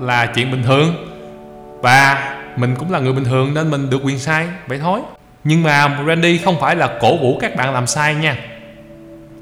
là 0.00 0.26
chuyện 0.26 0.50
bình 0.50 0.62
thường. 0.62 1.08
Và 1.82 2.28
mình 2.56 2.74
cũng 2.78 2.92
là 2.92 2.98
người 2.98 3.12
bình 3.12 3.24
thường 3.24 3.54
nên 3.54 3.70
mình 3.70 3.90
được 3.90 4.00
quyền 4.04 4.18
sai, 4.18 4.46
vậy 4.66 4.78
thôi. 4.78 5.00
Nhưng 5.44 5.62
mà 5.62 5.98
Randy 6.06 6.38
không 6.38 6.60
phải 6.60 6.76
là 6.76 6.88
cổ 7.00 7.16
vũ 7.16 7.38
các 7.40 7.56
bạn 7.56 7.74
làm 7.74 7.86
sai 7.86 8.14
nha. 8.14 8.36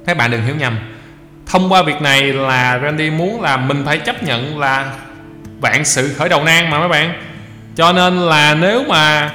Các 0.07 0.17
bạn 0.17 0.31
đừng 0.31 0.45
hiểu 0.45 0.57
nhầm. 0.57 0.79
Thông 1.47 1.73
qua 1.73 1.83
việc 1.83 2.03
này 2.03 2.23
là 2.23 2.81
Randy 2.83 3.11
muốn 3.11 3.41
là 3.43 3.57
mình 3.57 3.83
phải 3.87 3.99
chấp 3.99 4.23
nhận 4.23 4.59
là 4.59 4.93
vạn 5.61 5.85
sự 5.85 6.15
khởi 6.15 6.29
đầu 6.29 6.45
nan 6.45 6.71
mà 6.71 6.79
mấy 6.79 6.89
bạn. 6.89 7.23
Cho 7.77 7.93
nên 7.93 8.17
là 8.19 8.55
nếu 8.55 8.85
mà 8.89 9.31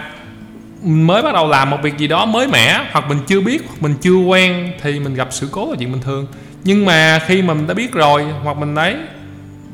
mới 0.84 1.22
bắt 1.22 1.34
đầu 1.34 1.48
làm 1.48 1.70
một 1.70 1.78
việc 1.82 1.98
gì 1.98 2.08
đó 2.08 2.26
mới 2.26 2.48
mẻ, 2.48 2.82
hoặc 2.92 3.06
mình 3.10 3.20
chưa 3.28 3.42
biết, 3.42 3.62
hoặc 3.68 3.76
mình 3.80 3.94
chưa 4.02 4.16
quen, 4.16 4.72
thì 4.82 5.00
mình 5.00 5.16
gặp 5.16 5.28
sự 5.32 5.50
cố 5.52 5.70
là 5.72 5.76
chuyện 5.80 5.92
bình 5.92 6.02
thường 6.02 6.28
nhưng 6.66 6.86
mà 6.86 7.20
khi 7.28 7.42
mà 7.42 7.54
mình 7.54 7.68
đã 7.68 7.74
biết 7.74 7.94
rồi 7.94 8.26
hoặc 8.44 8.58
mình 8.58 8.76
đấy 8.76 8.96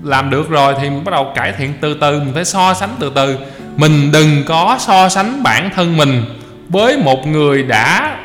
làm 0.04 0.30
được 0.30 0.50
rồi 0.50 0.76
thì 0.82 0.90
mình 0.90 1.04
bắt 1.04 1.12
đầu 1.12 1.34
cải 1.36 1.54
thiện 1.58 1.74
từ 1.82 1.94
từ 2.02 2.20
mình 2.20 2.34
phải 2.34 2.46
so 2.46 2.74
sánh 2.74 2.90
từ 3.00 3.12
từ. 3.16 3.38
Mình 3.76 4.12
đừng 4.12 4.44
có 4.46 4.78
so 4.80 5.10
sánh 5.10 5.44
bản 5.44 5.70
thân 5.76 5.98
mình 5.98 6.24
với 6.70 6.98
một 6.98 7.28
người 7.28 7.64
đã 7.64 8.18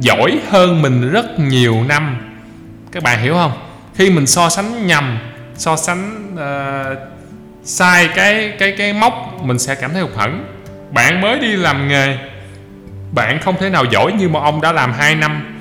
giỏi 0.00 0.38
hơn 0.50 0.82
mình 0.82 1.10
rất 1.10 1.38
nhiều 1.38 1.76
năm. 1.88 2.16
Các 2.92 3.02
bạn 3.02 3.22
hiểu 3.22 3.34
không? 3.34 3.52
Khi 3.94 4.10
mình 4.10 4.26
so 4.26 4.48
sánh 4.48 4.86
nhầm 4.86 5.18
so 5.56 5.76
sánh 5.76 6.34
uh, 6.34 6.98
sai 7.64 8.08
cái 8.14 8.52
cái 8.58 8.74
cái 8.78 8.92
mốc 8.92 9.42
mình 9.42 9.58
sẽ 9.58 9.74
cảm 9.74 9.92
thấy 9.92 10.02
hụt 10.02 10.14
hẫng. 10.16 10.44
Bạn 10.90 11.20
mới 11.20 11.38
đi 11.38 11.56
làm 11.56 11.88
nghề 11.88 12.18
bạn 13.12 13.40
không 13.40 13.56
thể 13.60 13.70
nào 13.70 13.84
giỏi 13.84 14.12
như 14.12 14.28
một 14.28 14.40
ông 14.40 14.60
đã 14.60 14.72
làm 14.72 14.92
2 14.92 15.14
năm 15.14 15.51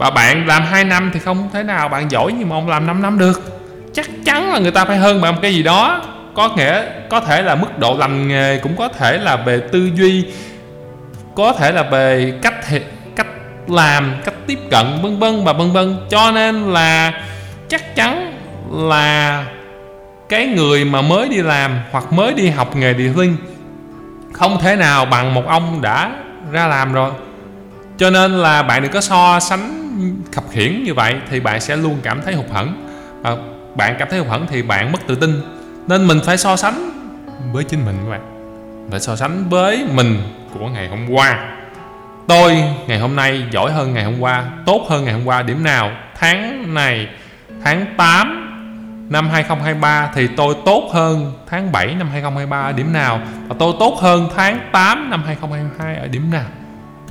và 0.00 0.10
bạn 0.10 0.46
làm 0.46 0.64
2 0.64 0.84
năm 0.84 1.10
thì 1.14 1.20
không 1.20 1.48
thể 1.52 1.62
nào 1.62 1.88
bạn 1.88 2.10
giỏi 2.10 2.32
như 2.32 2.46
một 2.46 2.54
ông 2.54 2.68
làm 2.68 2.86
5 2.86 3.02
năm 3.02 3.18
được. 3.18 3.60
Chắc 3.92 4.06
chắn 4.24 4.52
là 4.52 4.58
người 4.58 4.70
ta 4.70 4.84
phải 4.84 4.98
hơn 4.98 5.20
bạn 5.20 5.34
một 5.34 5.40
cái 5.42 5.54
gì 5.54 5.62
đó. 5.62 6.02
Có 6.34 6.48
nghĩa, 6.56 6.82
có 7.10 7.20
thể 7.20 7.42
là 7.42 7.54
mức 7.54 7.78
độ 7.78 7.96
làm 7.98 8.28
nghề 8.28 8.58
cũng 8.58 8.76
có 8.76 8.88
thể 8.88 9.18
là 9.18 9.36
về 9.36 9.60
tư 9.72 9.90
duy, 9.94 10.24
có 11.36 11.52
thể 11.52 11.72
là 11.72 11.82
về 11.82 12.32
cách 12.42 12.54
cách 13.16 13.26
làm, 13.68 14.14
cách 14.24 14.34
tiếp 14.46 14.58
cận, 14.70 14.86
vân 15.02 15.18
vân 15.18 15.44
và 15.44 15.52
vân 15.52 15.72
vân. 15.72 15.96
Cho 16.10 16.30
nên 16.30 16.72
là 16.72 17.12
chắc 17.68 17.96
chắn 17.96 18.32
là 18.70 19.44
cái 20.28 20.46
người 20.46 20.84
mà 20.84 21.02
mới 21.02 21.28
đi 21.28 21.42
làm 21.42 21.78
hoặc 21.90 22.12
mới 22.12 22.34
đi 22.34 22.48
học 22.48 22.76
nghề 22.76 22.94
địa 22.94 23.12
linh 23.16 23.36
không 24.32 24.58
thể 24.60 24.76
nào 24.76 25.04
bằng 25.04 25.34
một 25.34 25.46
ông 25.46 25.82
đã 25.82 26.10
ra 26.52 26.66
làm 26.66 26.92
rồi. 26.92 27.10
Cho 27.98 28.10
nên 28.10 28.32
là 28.32 28.62
bạn 28.62 28.82
đừng 28.82 28.92
có 28.92 29.00
so 29.00 29.40
sánh 29.40 29.79
khập 30.32 30.44
khiển 30.50 30.84
như 30.84 30.94
vậy 30.94 31.14
thì 31.30 31.40
bạn 31.40 31.60
sẽ 31.60 31.76
luôn 31.76 31.96
cảm 32.02 32.20
thấy 32.24 32.34
hụt 32.34 32.50
hẫng. 32.50 32.86
Và 33.22 33.36
bạn 33.74 33.96
cảm 33.98 34.08
thấy 34.10 34.18
hụt 34.18 34.28
hẫng 34.28 34.46
thì 34.50 34.62
bạn 34.62 34.92
mất 34.92 34.98
tự 35.06 35.14
tin. 35.14 35.42
Nên 35.88 36.06
mình 36.06 36.20
phải 36.24 36.38
so 36.38 36.56
sánh 36.56 36.90
với 37.52 37.64
chính 37.64 37.84
mình 37.84 37.96
các 38.04 38.10
bạn. 38.10 38.20
Phải 38.90 39.00
so 39.00 39.16
sánh 39.16 39.48
với 39.48 39.84
mình 39.94 40.16
của 40.54 40.68
ngày 40.68 40.88
hôm 40.88 41.10
qua. 41.10 41.56
Tôi 42.28 42.64
ngày 42.86 42.98
hôm 42.98 43.16
nay 43.16 43.44
giỏi 43.50 43.72
hơn 43.72 43.94
ngày 43.94 44.04
hôm 44.04 44.20
qua, 44.20 44.50
tốt 44.66 44.86
hơn 44.88 45.04
ngày 45.04 45.14
hôm 45.14 45.24
qua. 45.24 45.42
Điểm 45.42 45.64
nào? 45.64 45.90
Tháng 46.18 46.74
này, 46.74 47.08
tháng 47.64 47.86
8 47.96 48.46
năm 49.10 49.28
2023 49.28 50.10
thì 50.14 50.28
tôi 50.36 50.54
tốt 50.64 50.90
hơn 50.92 51.32
tháng 51.46 51.72
7 51.72 51.94
năm 51.94 52.08
2023 52.12 52.60
ở 52.60 52.72
điểm 52.72 52.92
nào? 52.92 53.20
Và 53.48 53.56
tôi 53.58 53.74
tốt 53.80 53.98
hơn 54.00 54.28
tháng 54.36 54.60
8 54.72 55.10
năm 55.10 55.22
2022 55.26 55.96
ở 55.96 56.08
điểm 56.08 56.30
nào? 56.30 56.46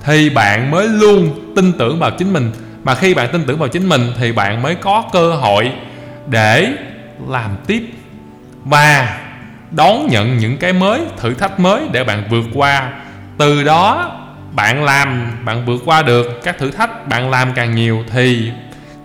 Thì 0.05 0.29
bạn 0.29 0.71
mới 0.71 0.87
luôn 0.87 1.53
tin 1.55 1.73
tưởng 1.79 1.99
vào 1.99 2.11
chính 2.17 2.33
mình 2.33 2.51
mà 2.83 2.95
khi 2.95 3.13
bạn 3.13 3.29
tin 3.31 3.43
tưởng 3.43 3.59
vào 3.59 3.69
chính 3.69 3.89
mình 3.89 4.01
thì 4.19 4.31
bạn 4.31 4.61
mới 4.61 4.75
có 4.75 5.03
cơ 5.13 5.35
hội 5.35 5.71
để 6.27 6.73
làm 7.27 7.51
tiếp 7.67 7.83
và 8.63 9.17
đón 9.71 10.07
nhận 10.07 10.37
những 10.37 10.57
cái 10.57 10.73
mới, 10.73 11.01
thử 11.17 11.33
thách 11.33 11.59
mới 11.59 11.81
để 11.91 12.03
bạn 12.03 12.23
vượt 12.29 12.45
qua. 12.53 12.89
Từ 13.37 13.63
đó, 13.63 14.15
bạn 14.51 14.83
làm, 14.83 15.31
bạn 15.45 15.65
vượt 15.65 15.81
qua 15.85 16.01
được 16.01 16.43
các 16.43 16.57
thử 16.57 16.71
thách, 16.71 17.07
bạn 17.07 17.29
làm 17.29 17.53
càng 17.53 17.75
nhiều 17.75 18.03
thì 18.11 18.51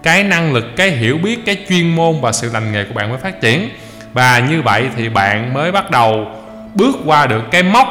cái 0.02 0.24
năng 0.24 0.52
lực, 0.52 0.76
cái 0.76 0.90
hiểu 0.90 1.18
biết, 1.18 1.46
cái 1.46 1.56
chuyên 1.68 1.96
môn 1.96 2.20
và 2.20 2.32
sự 2.32 2.50
lành 2.52 2.72
nghề 2.72 2.84
của 2.84 2.94
bạn 2.94 3.08
mới 3.08 3.18
phát 3.18 3.40
triển. 3.40 3.68
Và 4.12 4.38
như 4.38 4.62
vậy 4.62 4.88
thì 4.96 5.08
bạn 5.08 5.52
mới 5.54 5.72
bắt 5.72 5.90
đầu 5.90 6.26
bước 6.74 6.96
qua 7.04 7.26
được 7.26 7.42
cái 7.50 7.62
mốc 7.62 7.88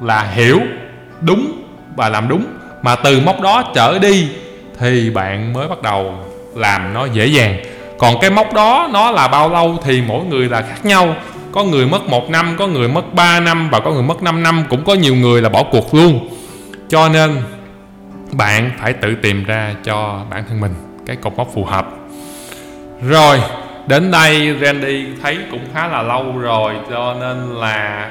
là 0.00 0.22
hiểu, 0.22 0.60
đúng 1.20 1.62
và 1.96 2.08
làm 2.08 2.28
đúng. 2.28 2.46
Mà 2.82 2.96
từ 2.96 3.20
mốc 3.20 3.40
đó 3.40 3.72
trở 3.74 3.98
đi 3.98 4.28
thì 4.82 5.10
bạn 5.10 5.52
mới 5.52 5.68
bắt 5.68 5.82
đầu 5.82 6.14
làm 6.54 6.94
nó 6.94 7.06
dễ 7.06 7.26
dàng. 7.26 7.56
Còn 7.98 8.14
cái 8.20 8.30
mốc 8.30 8.52
đó, 8.54 8.88
nó 8.92 9.10
là 9.10 9.28
bao 9.28 9.48
lâu 9.48 9.78
thì 9.84 10.02
mỗi 10.06 10.24
người 10.24 10.48
là 10.48 10.62
khác 10.62 10.84
nhau. 10.84 11.14
Có 11.52 11.64
người 11.64 11.86
mất 11.86 12.02
một 12.02 12.30
năm, 12.30 12.56
có 12.58 12.66
người 12.66 12.88
mất 12.88 13.14
3 13.14 13.40
năm 13.40 13.68
và 13.70 13.80
có 13.80 13.90
người 13.90 14.02
mất 14.02 14.22
5 14.22 14.42
năm 14.42 14.64
cũng 14.68 14.84
có 14.84 14.94
nhiều 14.94 15.14
người 15.14 15.42
là 15.42 15.48
bỏ 15.48 15.62
cuộc 15.62 15.94
luôn. 15.94 16.28
Cho 16.88 17.08
nên, 17.08 17.36
bạn 18.32 18.70
phải 18.80 18.92
tự 18.92 19.14
tìm 19.14 19.44
ra 19.44 19.74
cho 19.84 20.20
bản 20.30 20.44
thân 20.48 20.60
mình 20.60 20.74
cái 21.06 21.16
cột 21.16 21.32
mốc 21.36 21.48
phù 21.54 21.64
hợp. 21.64 21.86
Rồi, 23.08 23.40
đến 23.86 24.10
đây 24.10 24.56
Randy 24.62 25.06
thấy 25.22 25.38
cũng 25.50 25.64
khá 25.74 25.88
là 25.88 26.02
lâu 26.02 26.38
rồi, 26.38 26.74
cho 26.90 27.14
nên 27.20 27.54
là 27.54 28.08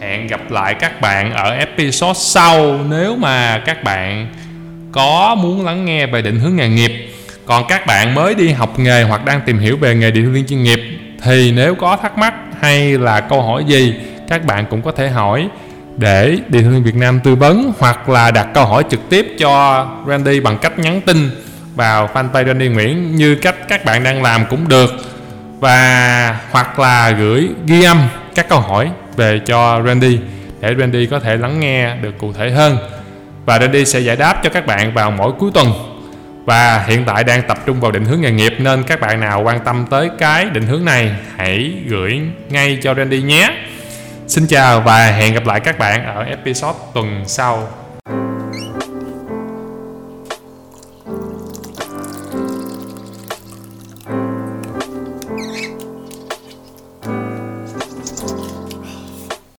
hẹn 0.00 0.26
gặp 0.26 0.50
lại 0.50 0.74
các 0.74 1.00
bạn 1.00 1.32
ở 1.32 1.50
episode 1.50 2.20
sau. 2.20 2.78
Nếu 2.88 3.16
mà 3.16 3.62
các 3.66 3.84
bạn 3.84 4.26
có 4.92 5.34
muốn 5.34 5.64
lắng 5.64 5.84
nghe 5.84 6.06
về 6.06 6.22
định 6.22 6.40
hướng 6.40 6.56
nghề 6.56 6.68
nghiệp, 6.68 6.92
còn 7.46 7.64
các 7.68 7.86
bạn 7.86 8.14
mới 8.14 8.34
đi 8.34 8.50
học 8.50 8.78
nghề 8.78 9.02
hoặc 9.02 9.24
đang 9.24 9.40
tìm 9.46 9.58
hiểu 9.58 9.76
về 9.76 9.94
nghề 9.94 10.10
điện 10.10 10.24
thương 10.24 10.32
viên 10.32 10.46
chuyên 10.46 10.62
nghiệp 10.62 10.80
thì 11.22 11.52
nếu 11.52 11.74
có 11.74 11.96
thắc 11.96 12.18
mắc 12.18 12.34
hay 12.60 12.98
là 12.98 13.20
câu 13.20 13.42
hỏi 13.42 13.64
gì, 13.64 13.94
các 14.28 14.44
bạn 14.44 14.66
cũng 14.70 14.82
có 14.82 14.92
thể 14.92 15.08
hỏi 15.08 15.48
để 15.96 16.38
điện 16.48 16.62
thương 16.62 16.82
Việt 16.82 16.94
Nam 16.94 17.20
tư 17.24 17.34
vấn 17.34 17.72
hoặc 17.78 18.08
là 18.08 18.30
đặt 18.30 18.48
câu 18.54 18.66
hỏi 18.66 18.84
trực 18.90 19.00
tiếp 19.08 19.26
cho 19.38 19.86
Randy 20.08 20.40
bằng 20.40 20.58
cách 20.58 20.78
nhắn 20.78 21.00
tin 21.00 21.30
vào 21.74 22.10
fanpage 22.14 22.46
Randy 22.46 22.68
Nguyễn 22.68 23.16
như 23.16 23.34
cách 23.34 23.68
các 23.68 23.84
bạn 23.84 24.04
đang 24.04 24.22
làm 24.22 24.44
cũng 24.50 24.68
được. 24.68 24.90
Và, 25.60 26.38
hoặc 26.50 26.78
là 26.78 27.10
gửi 27.10 27.48
ghi 27.66 27.82
âm 27.82 27.98
các 28.34 28.48
câu 28.48 28.60
hỏi 28.60 28.90
về 29.16 29.40
cho 29.46 29.82
Randy 29.86 30.18
để 30.60 30.74
Randy 30.78 31.06
có 31.06 31.20
thể 31.20 31.36
lắng 31.36 31.60
nghe 31.60 31.96
được 31.96 32.18
cụ 32.18 32.32
thể 32.32 32.50
hơn 32.50 32.78
và 33.46 33.58
Randy 33.58 33.84
sẽ 33.84 34.00
giải 34.00 34.16
đáp 34.16 34.40
cho 34.42 34.50
các 34.50 34.66
bạn 34.66 34.94
vào 34.94 35.10
mỗi 35.10 35.32
cuối 35.38 35.50
tuần. 35.54 35.72
Và 36.44 36.84
hiện 36.86 37.04
tại 37.04 37.24
đang 37.24 37.42
tập 37.48 37.58
trung 37.66 37.80
vào 37.80 37.90
định 37.90 38.04
hướng 38.04 38.20
nghề 38.20 38.30
nghiệp, 38.30 38.54
nên 38.58 38.82
các 38.82 39.00
bạn 39.00 39.20
nào 39.20 39.42
quan 39.42 39.60
tâm 39.64 39.86
tới 39.90 40.10
cái 40.18 40.44
định 40.44 40.66
hướng 40.66 40.84
này, 40.84 41.12
hãy 41.36 41.72
gửi 41.86 42.20
ngay 42.48 42.78
cho 42.82 42.94
Randy 42.94 43.22
nhé. 43.22 43.52
Xin 44.26 44.46
chào 44.46 44.80
và 44.80 45.06
hẹn 45.06 45.34
gặp 45.34 45.46
lại 45.46 45.60
các 45.60 45.78
bạn 45.78 46.04
ở 46.14 46.22
episode 46.24 46.78
tuần 46.94 47.22
sau. 47.26 47.68